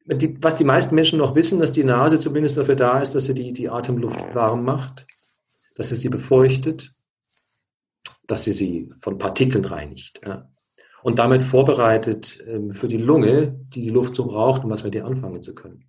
[0.07, 3.27] die, was die meisten Menschen noch wissen, dass die Nase zumindest dafür da ist, dass
[3.27, 5.07] sie die, die Atemluft warm macht,
[5.77, 6.93] dass sie sie befeuchtet,
[8.27, 10.21] dass sie sie von Partikeln reinigt.
[10.25, 10.51] Ja.
[11.03, 14.95] Und damit vorbereitet ähm, für die Lunge, die die Luft so braucht, um was mit
[14.95, 15.85] ihr anfangen zu können.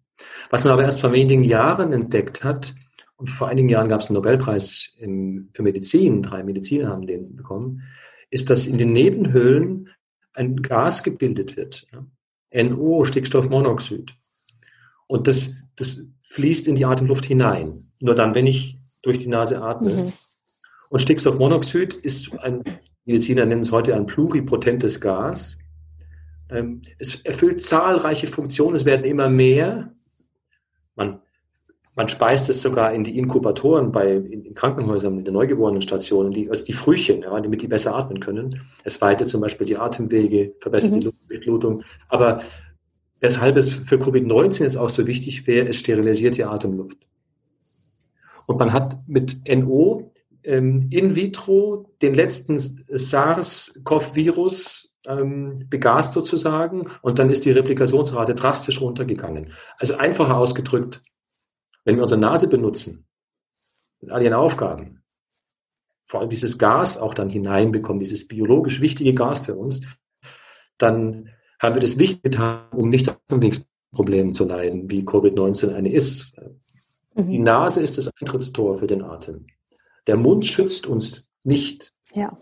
[0.50, 2.74] Was man aber erst vor wenigen Jahren entdeckt hat,
[3.22, 7.84] und vor einigen Jahren gab es einen Nobelpreis für Medizin, drei Mediziner haben den bekommen,
[8.32, 9.90] ist, dass in den Nebenhöhlen
[10.34, 11.86] ein Gas gebildet wird.
[12.52, 14.16] NO, Stickstoffmonoxid.
[15.06, 17.92] Und das, das fließt in die Atemluft hinein.
[18.00, 19.92] Nur dann, wenn ich durch die Nase atme.
[19.92, 20.14] Mhm.
[20.92, 22.66] Und Stickstoffmonoxid ist ein,
[23.06, 25.58] Mediziner nennen es heute ein pluripotentes Gas.
[26.50, 29.94] Ähm, es erfüllt zahlreiche Funktionen, es werden immer mehr.
[30.96, 31.22] Man,
[31.96, 36.50] man speist es sogar in die Inkubatoren bei, in, in Krankenhäusern, in den Neugeborenenstationen, die,
[36.50, 38.60] also die Frühchen, ja, damit die besser atmen können.
[38.84, 41.00] Es weitet zum Beispiel die Atemwege, verbessert mhm.
[41.00, 41.84] die Luftdurchblutung.
[42.10, 42.42] Aber
[43.22, 46.98] weshalb es für Covid-19 jetzt auch so wichtig wäre, es sterilisiert die Atemluft.
[48.46, 50.12] Und man hat mit NO
[50.44, 59.54] in vitro den letzten SARS-CoV-Virus ähm, begast sozusagen und dann ist die Replikationsrate drastisch runtergegangen.
[59.78, 61.02] Also einfacher ausgedrückt,
[61.86, 63.06] wenn wir unsere Nase benutzen,
[64.00, 65.04] mit all ihren Aufgaben,
[66.06, 69.82] vor allem dieses Gas auch dann hineinbekommen, dieses biologisch wichtige Gas für uns,
[70.78, 71.30] dann
[71.60, 76.36] haben wir das nicht getan, um nicht an Atemwegsproblemen zu leiden, wie Covid-19 eine ist.
[77.16, 77.30] Mhm.
[77.30, 79.46] Die Nase ist das Eintrittstor für den Atem.
[80.08, 81.94] Der Mund schützt uns nicht.
[82.14, 82.38] Ja.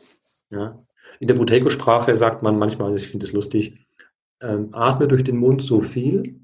[0.50, 0.80] ja.
[1.20, 3.86] In der Buteco-Sprache sagt man manchmal, ich finde es lustig,
[4.42, 6.40] ähm, atme durch den Mund so viel,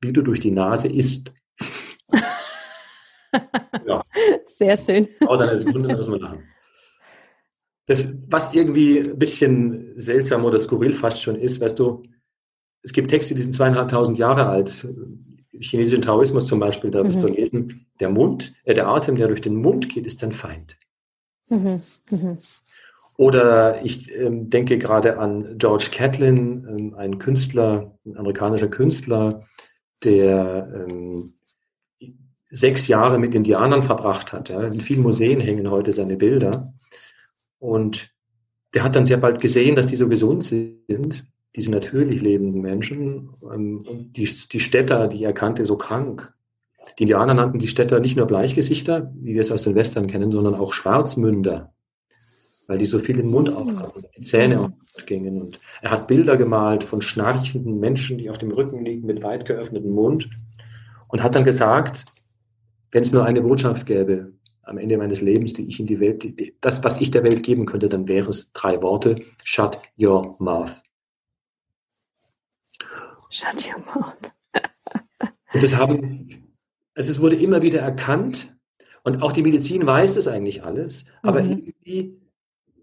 [0.00, 1.32] wie du durch die Nase isst.
[3.84, 4.02] ja.
[4.46, 5.08] Sehr schön.
[5.20, 6.42] Aber dann ist Wunder, muss man lachen.
[7.86, 12.02] Das, was irgendwie ein bisschen seltsam oder skurril fast schon ist, weißt du,
[12.82, 14.86] es gibt Texte, die sind zweieinhalbtausend Jahre alt.
[15.60, 17.22] Chinesischen Taoismus zum Beispiel, da wirst mhm.
[17.22, 20.76] du lesen, der Mund, äh, der Atem, der durch den Mund geht, ist dein Feind.
[21.48, 21.80] Mhm.
[22.10, 22.38] Mhm.
[23.16, 29.46] Oder ich ähm, denke gerade an George Catlin, ähm, ein Künstler, ein amerikanischer Künstler,
[30.02, 31.32] der ähm,
[32.46, 34.48] sechs Jahre mit Indianern verbracht hat.
[34.48, 34.62] Ja.
[34.62, 36.72] In vielen Museen hängen heute seine Bilder.
[37.58, 38.10] Und
[38.74, 41.24] der hat dann sehr bald gesehen, dass die so gesund sind,
[41.56, 43.30] diese natürlich lebenden Menschen.
[43.42, 46.32] Ähm, und die, die Städter, die er kannte, so krank.
[46.98, 50.30] Die Indianer nannten die Städter nicht nur Bleichgesichter, wie wir es aus den Western kennen,
[50.30, 51.72] sondern auch Schwarzmünder,
[52.68, 54.70] weil die so viel im Mund auch hatten, die Zähne auch
[55.06, 55.40] gingen.
[55.40, 59.46] Und er hat Bilder gemalt von schnarchenden Menschen, die auf dem Rücken liegen mit weit
[59.46, 60.28] geöffnetem Mund
[61.08, 62.04] und hat dann gesagt,
[62.92, 64.32] wenn es nur eine Botschaft gäbe
[64.62, 67.42] am Ende meines Lebens, die ich in die Welt, die, das, was ich der Welt
[67.42, 69.20] geben könnte, dann wäre es drei Worte.
[69.42, 70.83] Shut your mouth.
[73.34, 74.32] Shut your mouth.
[75.52, 76.54] Und das haben
[76.94, 78.54] Also es wurde immer wieder erkannt
[79.02, 81.50] und auch die Medizin weiß das eigentlich alles, aber mhm.
[81.50, 82.20] irgendwie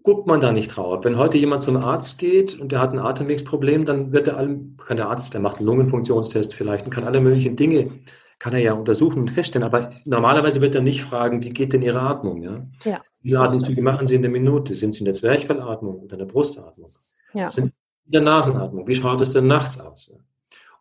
[0.02, 1.06] guckt man da nicht drauf.
[1.06, 4.76] Wenn heute jemand zum Arzt geht und der hat ein Atemwegsproblem, dann wird er allem,
[4.76, 7.90] kann der Arzt, der macht einen Lungenfunktionstest vielleicht und kann alle möglichen Dinge,
[8.38, 9.66] kann er ja untersuchen und feststellen.
[9.66, 12.42] Aber normalerweise wird er nicht fragen, wie geht denn Ihre Atmung?
[12.42, 12.66] Ja?
[12.84, 14.74] ja wie Atemzüge machen Sie in der Minute?
[14.74, 16.90] Sind Sie in der Zwerchfellatmung oder in der Brustatmung?
[17.32, 17.50] Ja.
[17.50, 17.74] Sind Sie
[18.04, 18.86] in der Nasenatmung?
[18.86, 20.08] Wie schaut es denn nachts aus?
[20.12, 20.18] Ja?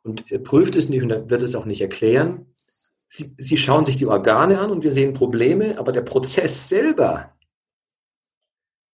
[0.03, 2.47] Und er prüft es nicht und wird es auch nicht erklären.
[3.07, 7.33] Sie, Sie schauen sich die Organe an und wir sehen Probleme, aber der Prozess selber,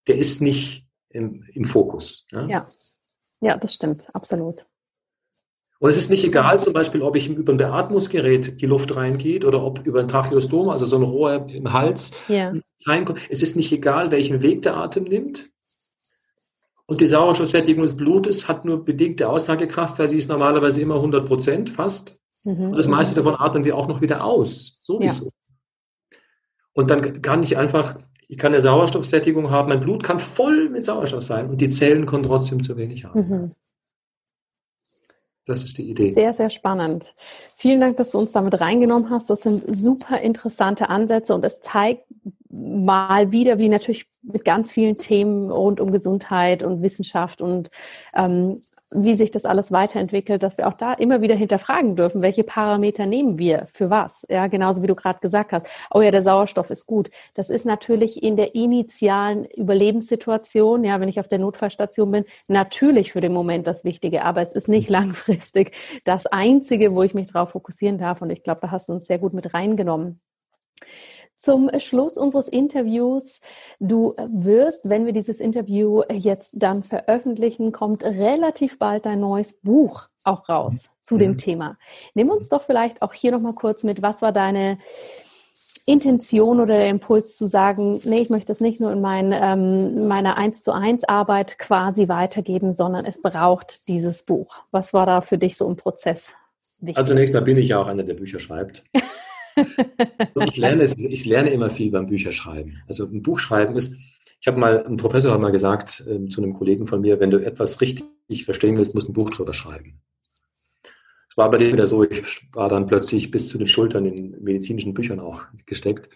[0.06, 2.26] der ist nicht im, im Fokus.
[2.30, 2.46] Ja?
[2.46, 2.68] ja,
[3.40, 4.66] ja, das stimmt, absolut.
[5.80, 9.44] Und es ist nicht egal, zum Beispiel, ob ich über ein Beatmungsgerät die Luft reingeht
[9.44, 12.52] oder ob über ein Tracheostom, also so ein Rohr im Hals, ja.
[12.84, 13.20] reinkommt.
[13.30, 15.50] Es ist nicht egal, welchen Weg der Atem nimmt.
[16.88, 21.26] Und die Sauerstoffsättigung des Blutes hat nur bedingte Aussagekraft, weil sie ist normalerweise immer 100
[21.26, 22.20] Prozent fast.
[22.44, 22.70] Mhm.
[22.70, 24.80] Und das meiste davon atmen wir auch noch wieder aus.
[24.82, 25.26] Sowieso.
[25.26, 26.18] Ja.
[26.72, 27.96] Und dann kann ich einfach
[28.28, 32.04] ich kann eine Sauerstoffsättigung haben, mein Blut kann voll mit Sauerstoff sein und die Zellen
[32.04, 33.20] können trotzdem zu wenig haben.
[33.20, 33.52] Mhm.
[35.48, 36.12] Das ist die Idee.
[36.12, 37.14] Sehr, sehr spannend.
[37.56, 39.30] Vielen Dank, dass du uns damit reingenommen hast.
[39.30, 42.04] Das sind super interessante Ansätze und es zeigt
[42.50, 47.70] mal wieder, wie natürlich mit ganz vielen Themen rund um Gesundheit und Wissenschaft und
[48.14, 48.60] ähm,
[48.90, 53.06] wie sich das alles weiterentwickelt, dass wir auch da immer wieder hinterfragen dürfen, welche Parameter
[53.06, 54.24] nehmen wir für was.
[54.28, 55.66] Ja, genauso wie du gerade gesagt hast.
[55.92, 57.10] Oh ja, der Sauerstoff ist gut.
[57.34, 63.12] Das ist natürlich in der initialen Überlebenssituation, ja, wenn ich auf der Notfallstation bin, natürlich
[63.12, 65.72] für den Moment das Wichtige, aber es ist nicht langfristig
[66.04, 68.22] das Einzige, wo ich mich darauf fokussieren darf.
[68.22, 70.20] Und ich glaube, da hast du uns sehr gut mit reingenommen
[71.38, 73.40] zum Schluss unseres Interviews.
[73.80, 80.08] Du wirst, wenn wir dieses Interview jetzt dann veröffentlichen, kommt relativ bald dein neues Buch
[80.24, 81.38] auch raus zu dem mhm.
[81.38, 81.78] Thema.
[82.14, 84.78] Nimm uns doch vielleicht auch hier nochmal kurz mit, was war deine
[85.86, 90.06] Intention oder der Impuls zu sagen, nee, ich möchte das nicht nur in mein, ähm,
[90.06, 94.58] meiner 1 zu 1 Arbeit quasi weitergeben, sondern es braucht dieses Buch.
[94.70, 96.32] Was war da für dich so im Prozess
[96.80, 96.98] wichtig?
[96.98, 98.84] Also zunächst mal bin ich ja auch einer, der Bücher schreibt.
[100.46, 102.82] ich, lerne, ich lerne immer viel beim Bücherschreiben.
[102.86, 103.94] Also ein Buch schreiben ist,
[104.40, 107.30] ich habe mal, ein Professor hat mal gesagt äh, zu einem Kollegen von mir, wenn
[107.30, 110.00] du etwas richtig verstehen willst, musst du ein Buch drüber schreiben.
[111.28, 114.42] Es war bei dem wieder so, ich war dann plötzlich bis zu den Schultern in
[114.42, 116.08] medizinischen Büchern auch gesteckt.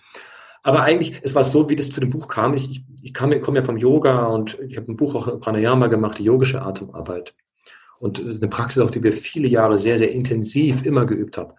[0.62, 2.54] Aber eigentlich, es war so, wie das zu dem Buch kam.
[2.54, 6.18] Ich, ich, ich komme ja vom Yoga und ich habe ein Buch auch Pranayama gemacht,
[6.18, 7.34] die yogische Atemarbeit.
[7.98, 11.54] Und äh, eine Praxis auch, die wir viele Jahre sehr, sehr intensiv immer geübt haben.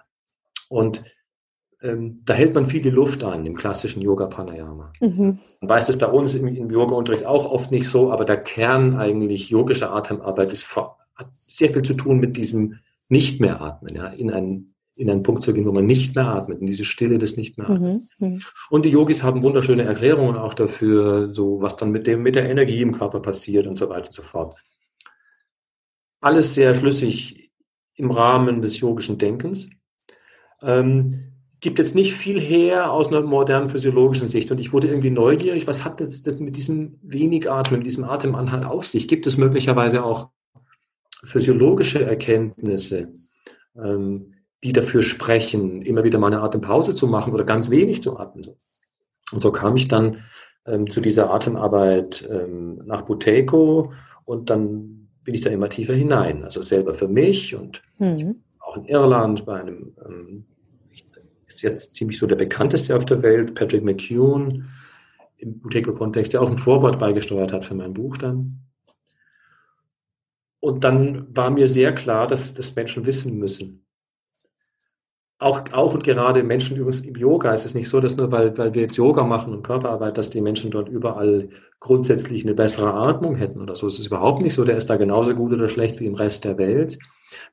[0.70, 1.04] Und
[1.84, 4.94] ähm, da hält man viel die Luft an im klassischen Yoga Pranayama.
[5.02, 5.40] Mhm.
[5.60, 8.96] Man weiß das bei uns im, im Yoga-Unterricht auch oft nicht so, aber der Kern
[8.96, 12.80] eigentlich yogischer Atemarbeit ist, hat sehr viel zu tun mit diesem
[13.10, 16.26] Nicht mehr atmen, ja, in einen, in einen Punkt zu gehen, wo man nicht mehr
[16.26, 18.08] atmet, in diese Stille des Nicht mehr atmen.
[18.18, 18.42] Mhm.
[18.70, 22.50] Und die Yogis haben wunderschöne Erklärungen auch dafür, so was dann mit dem, mit der
[22.50, 24.58] Energie im Körper passiert und so weiter und so fort.
[26.22, 27.52] Alles sehr schlüssig
[27.96, 29.70] im Rahmen des yogischen Denkens.
[30.62, 31.33] Ähm,
[31.64, 34.52] gibt jetzt nicht viel her aus einer modernen physiologischen Sicht.
[34.52, 38.66] Und ich wurde irgendwie neugierig, was hat das, mit diesem wenig Atmen, mit diesem Atemanhalt
[38.66, 39.08] auf sich?
[39.08, 40.28] Gibt es möglicherweise auch
[41.24, 43.14] physiologische Erkenntnisse,
[43.82, 48.20] ähm, die dafür sprechen, immer wieder mal eine Atempause zu machen oder ganz wenig zu
[48.20, 48.46] atmen?
[49.32, 50.18] Und so kam ich dann
[50.66, 53.94] ähm, zu dieser Atemarbeit ähm, nach Buteco
[54.26, 56.44] und dann bin ich da immer tiefer hinein.
[56.44, 58.44] Also selber für mich und mhm.
[58.60, 60.46] auch in Irland bei einem ähm,
[61.56, 64.66] ist jetzt ziemlich so der bekannteste auf der Welt, Patrick McCune,
[65.38, 68.60] im Buteco-Kontext, der auch ein Vorwort beigesteuert hat für mein Buch dann.
[70.60, 73.86] Und dann war mir sehr klar, dass das Menschen wissen müssen.
[75.38, 78.58] Auch, auch und gerade Menschen übrigens im Yoga ist es nicht so, dass nur weil,
[78.58, 81.50] weil wir jetzt Yoga machen und Körperarbeit, dass die Menschen dort überall
[81.82, 83.88] grundsätzlich eine bessere Atmung hätten oder so.
[83.88, 84.64] Es ist überhaupt nicht so.
[84.64, 86.98] Der ist da genauso gut oder schlecht wie im Rest der Welt.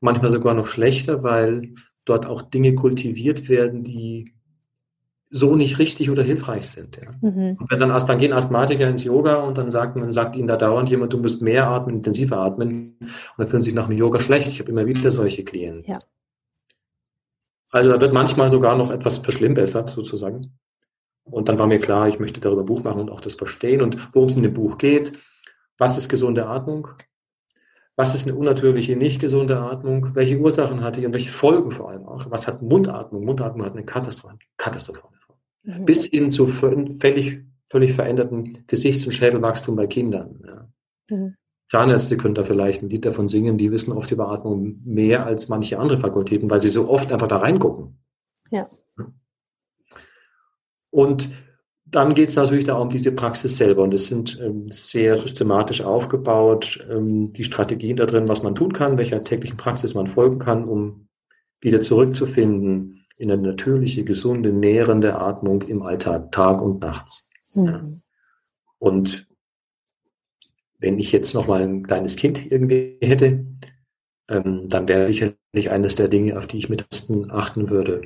[0.01, 1.73] Manchmal sogar noch schlechter, weil
[2.05, 4.33] dort auch Dinge kultiviert werden, die
[5.31, 6.97] so nicht richtig oder hilfreich sind.
[6.97, 7.13] Ja.
[7.21, 7.57] Mhm.
[7.61, 10.57] Und wenn dann, dann gehen Asthmatiker ins Yoga und dann sagt man, sagt ihnen da
[10.57, 13.97] dauernd jemand, du musst mehr atmen, intensiver atmen und dann fühlen sie sich nach dem
[13.97, 14.49] Yoga schlecht.
[14.49, 15.85] Ich habe immer wieder solche Klienten.
[15.87, 15.99] Ja.
[17.71, 20.59] Also da wird manchmal sogar noch etwas verschlimmbessert sozusagen.
[21.23, 24.13] Und dann war mir klar, ich möchte darüber Buch machen und auch das verstehen und
[24.15, 25.13] worum es in dem Buch geht.
[25.79, 26.89] Was ist gesunde Atmung?
[28.01, 30.15] Was ist eine unnatürliche, nicht gesunde Atmung?
[30.15, 32.31] Welche Ursachen hat die und welche Folgen vor allem auch?
[32.31, 33.27] Was hat Mundatmung?
[33.27, 35.43] Mundatmung hat eine katastrophale, katastrophale Folge.
[35.65, 35.85] Mhm.
[35.85, 40.43] Bis hin zu völlig, völlig veränderten Gesichts- und Schädelwachstum bei Kindern.
[40.47, 41.15] Ja.
[41.15, 41.35] Mhm.
[41.71, 45.51] Zahnärzte können da vielleicht ein Lied davon singen, die wissen oft über Atmung mehr als
[45.51, 47.99] manche andere Fakultäten, weil sie so oft einfach da reingucken.
[48.51, 48.67] Ja.
[50.89, 51.29] Und
[51.91, 55.83] dann geht es natürlich da um diese Praxis selber und es sind ähm, sehr systematisch
[55.83, 60.39] aufgebaut, ähm, die Strategien da drin, was man tun kann, welcher täglichen Praxis man folgen
[60.39, 61.09] kann, um
[61.61, 67.29] wieder zurückzufinden in eine natürliche, gesunde, nährende Atmung im Alltag, Tag und nachts.
[67.55, 67.67] Mhm.
[67.67, 67.85] Ja.
[68.79, 69.27] Und
[70.79, 73.45] wenn ich jetzt noch mal ein kleines Kind irgendwie hätte,
[74.29, 76.87] ähm, dann wäre sicherlich eines der Dinge, auf die ich mit
[77.29, 78.03] achten würde.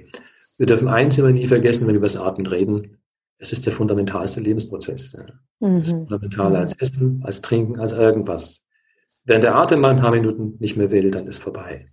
[0.57, 2.99] Wir dürfen eins immer nie vergessen, wenn wir über das Atmen reden.
[3.39, 5.13] Es ist der fundamentalste Lebensprozess.
[5.13, 5.27] Ja.
[5.61, 5.77] Mhm.
[5.79, 8.65] Es ist fundamentaler als Essen, als Trinken, als irgendwas.
[9.25, 11.89] Wenn der Atem mal ein paar Minuten nicht mehr will, dann ist vorbei.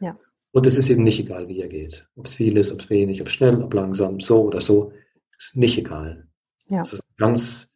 [0.00, 0.16] Ja.
[0.52, 2.08] Und es ist eben nicht egal, wie er geht.
[2.16, 4.92] Ob es viel ist, ob es wenig, ob es schnell, ob langsam, so oder so,
[5.38, 6.26] ist nicht egal.
[6.66, 6.82] Ja.
[6.82, 7.74] Es ist ein ganz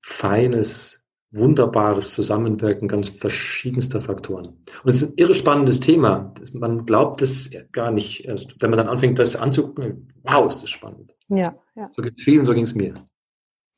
[0.00, 0.99] feines,
[1.32, 4.46] wunderbares Zusammenwirken ganz verschiedenster Faktoren.
[4.82, 6.34] Und es ist ein irre spannendes Thema.
[6.54, 8.60] Man glaubt es gar nicht erst.
[8.60, 11.14] Wenn man dann anfängt, das anzugucken, wow, ist das spannend.
[11.28, 11.88] Ja, ja.
[11.92, 12.94] So geht es vielen, so ging es mir.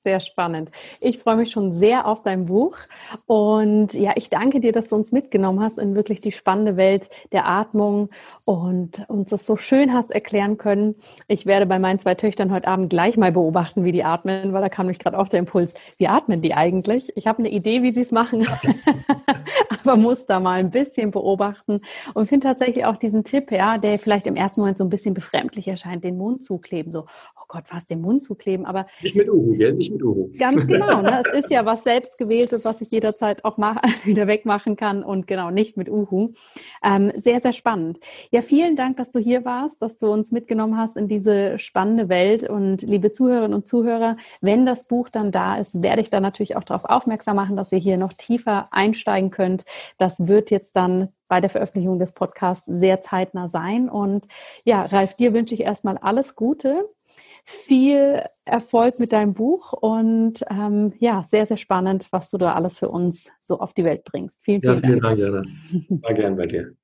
[0.05, 0.71] Sehr spannend.
[1.01, 2.77] Ich freue mich schon sehr auf dein Buch.
[3.27, 7.09] Und ja, ich danke dir, dass du uns mitgenommen hast in wirklich die spannende Welt
[7.31, 8.09] der Atmung
[8.45, 10.97] und uns das so schön hast erklären können.
[11.29, 14.63] Ich werde bei meinen zwei Töchtern heute Abend gleich mal beobachten, wie die atmen, weil
[14.63, 17.17] da kam mich gerade auch der Impuls, wie atmen die eigentlich?
[17.17, 18.45] Ich habe eine Idee, wie sie es machen,
[19.85, 21.81] aber muss da mal ein bisschen beobachten
[22.15, 25.15] und finde tatsächlich auch diesen Tipp, ja, der vielleicht im ersten Moment so ein bisschen
[25.15, 27.07] befremdlich erscheint, den Mund zukleben, so,
[27.53, 28.87] Gott, was, den Mund zukleben, aber...
[29.03, 29.75] Nicht mit Uhu, gell?
[29.75, 30.31] Nicht mit Uhu.
[30.39, 31.23] Ganz genau, ne?
[31.31, 35.51] es ist ja was selbstgewähltes, was ich jederzeit auch mach, wieder wegmachen kann und genau,
[35.51, 36.33] nicht mit Uhu.
[36.83, 38.01] Ähm, sehr, sehr spannend.
[38.31, 42.09] Ja, vielen Dank, dass du hier warst, dass du uns mitgenommen hast in diese spannende
[42.09, 42.49] Welt.
[42.49, 46.57] Und liebe Zuhörerinnen und Zuhörer, wenn das Buch dann da ist, werde ich da natürlich
[46.57, 49.67] auch darauf aufmerksam machen, dass ihr hier noch tiefer einsteigen könnt.
[49.99, 53.91] Das wird jetzt dann bei der Veröffentlichung des Podcasts sehr zeitnah sein.
[53.91, 54.27] Und
[54.65, 56.89] ja, Ralf, dir wünsche ich erstmal alles Gute
[57.45, 62.79] viel Erfolg mit deinem Buch und ähm, ja, sehr, sehr spannend, was du da alles
[62.79, 64.41] für uns so auf die Welt bringst.
[64.43, 65.19] Vielen, vielen, ja, vielen Dank.
[65.19, 66.03] Dank, Jana.
[66.03, 66.75] War gern bei dir.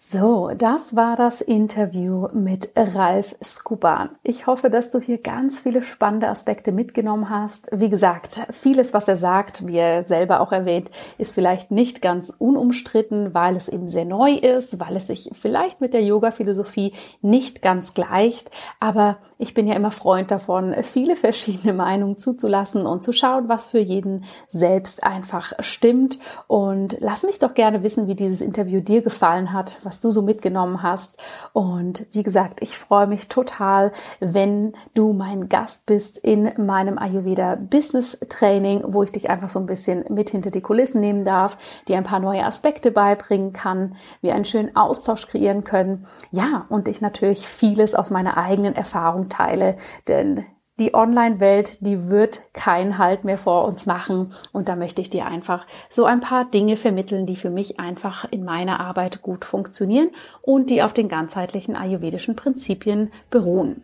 [0.00, 4.10] So, das war das Interview mit Ralf Skuban.
[4.22, 7.66] Ich hoffe, dass du hier ganz viele spannende Aspekte mitgenommen hast.
[7.72, 12.32] Wie gesagt, vieles, was er sagt, wie er selber auch erwähnt, ist vielleicht nicht ganz
[12.38, 17.60] unumstritten, weil es eben sehr neu ist, weil es sich vielleicht mit der Yoga-Philosophie nicht
[17.60, 18.52] ganz gleicht.
[18.78, 23.66] Aber ich bin ja immer Freund davon, viele verschiedene Meinungen zuzulassen und zu schauen, was
[23.66, 26.20] für jeden selbst einfach stimmt.
[26.46, 30.22] Und lass mich doch gerne wissen, wie dieses Interview dir gefallen hat, was du so
[30.22, 31.16] mitgenommen hast.
[31.52, 33.90] Und wie gesagt, ich freue mich total,
[34.20, 39.58] wenn du mein Gast bist in meinem Ayurveda Business Training, wo ich dich einfach so
[39.58, 43.96] ein bisschen mit hinter die Kulissen nehmen darf, dir ein paar neue Aspekte beibringen kann,
[44.20, 46.06] wir einen schönen Austausch kreieren können.
[46.30, 49.76] Ja, und ich natürlich vieles aus meiner eigenen Erfahrung teile,
[50.06, 50.44] denn
[50.78, 54.32] die Online-Welt, die wird keinen Halt mehr vor uns machen.
[54.52, 58.24] Und da möchte ich dir einfach so ein paar Dinge vermitteln, die für mich einfach
[58.30, 60.10] in meiner Arbeit gut funktionieren
[60.42, 63.82] und die auf den ganzheitlichen ayurvedischen Prinzipien beruhen.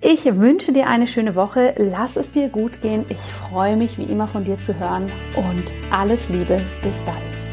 [0.00, 1.74] Ich wünsche dir eine schöne Woche.
[1.78, 3.06] Lass es dir gut gehen.
[3.08, 6.60] Ich freue mich wie immer von dir zu hören und alles Liebe.
[6.82, 7.45] Bis bald.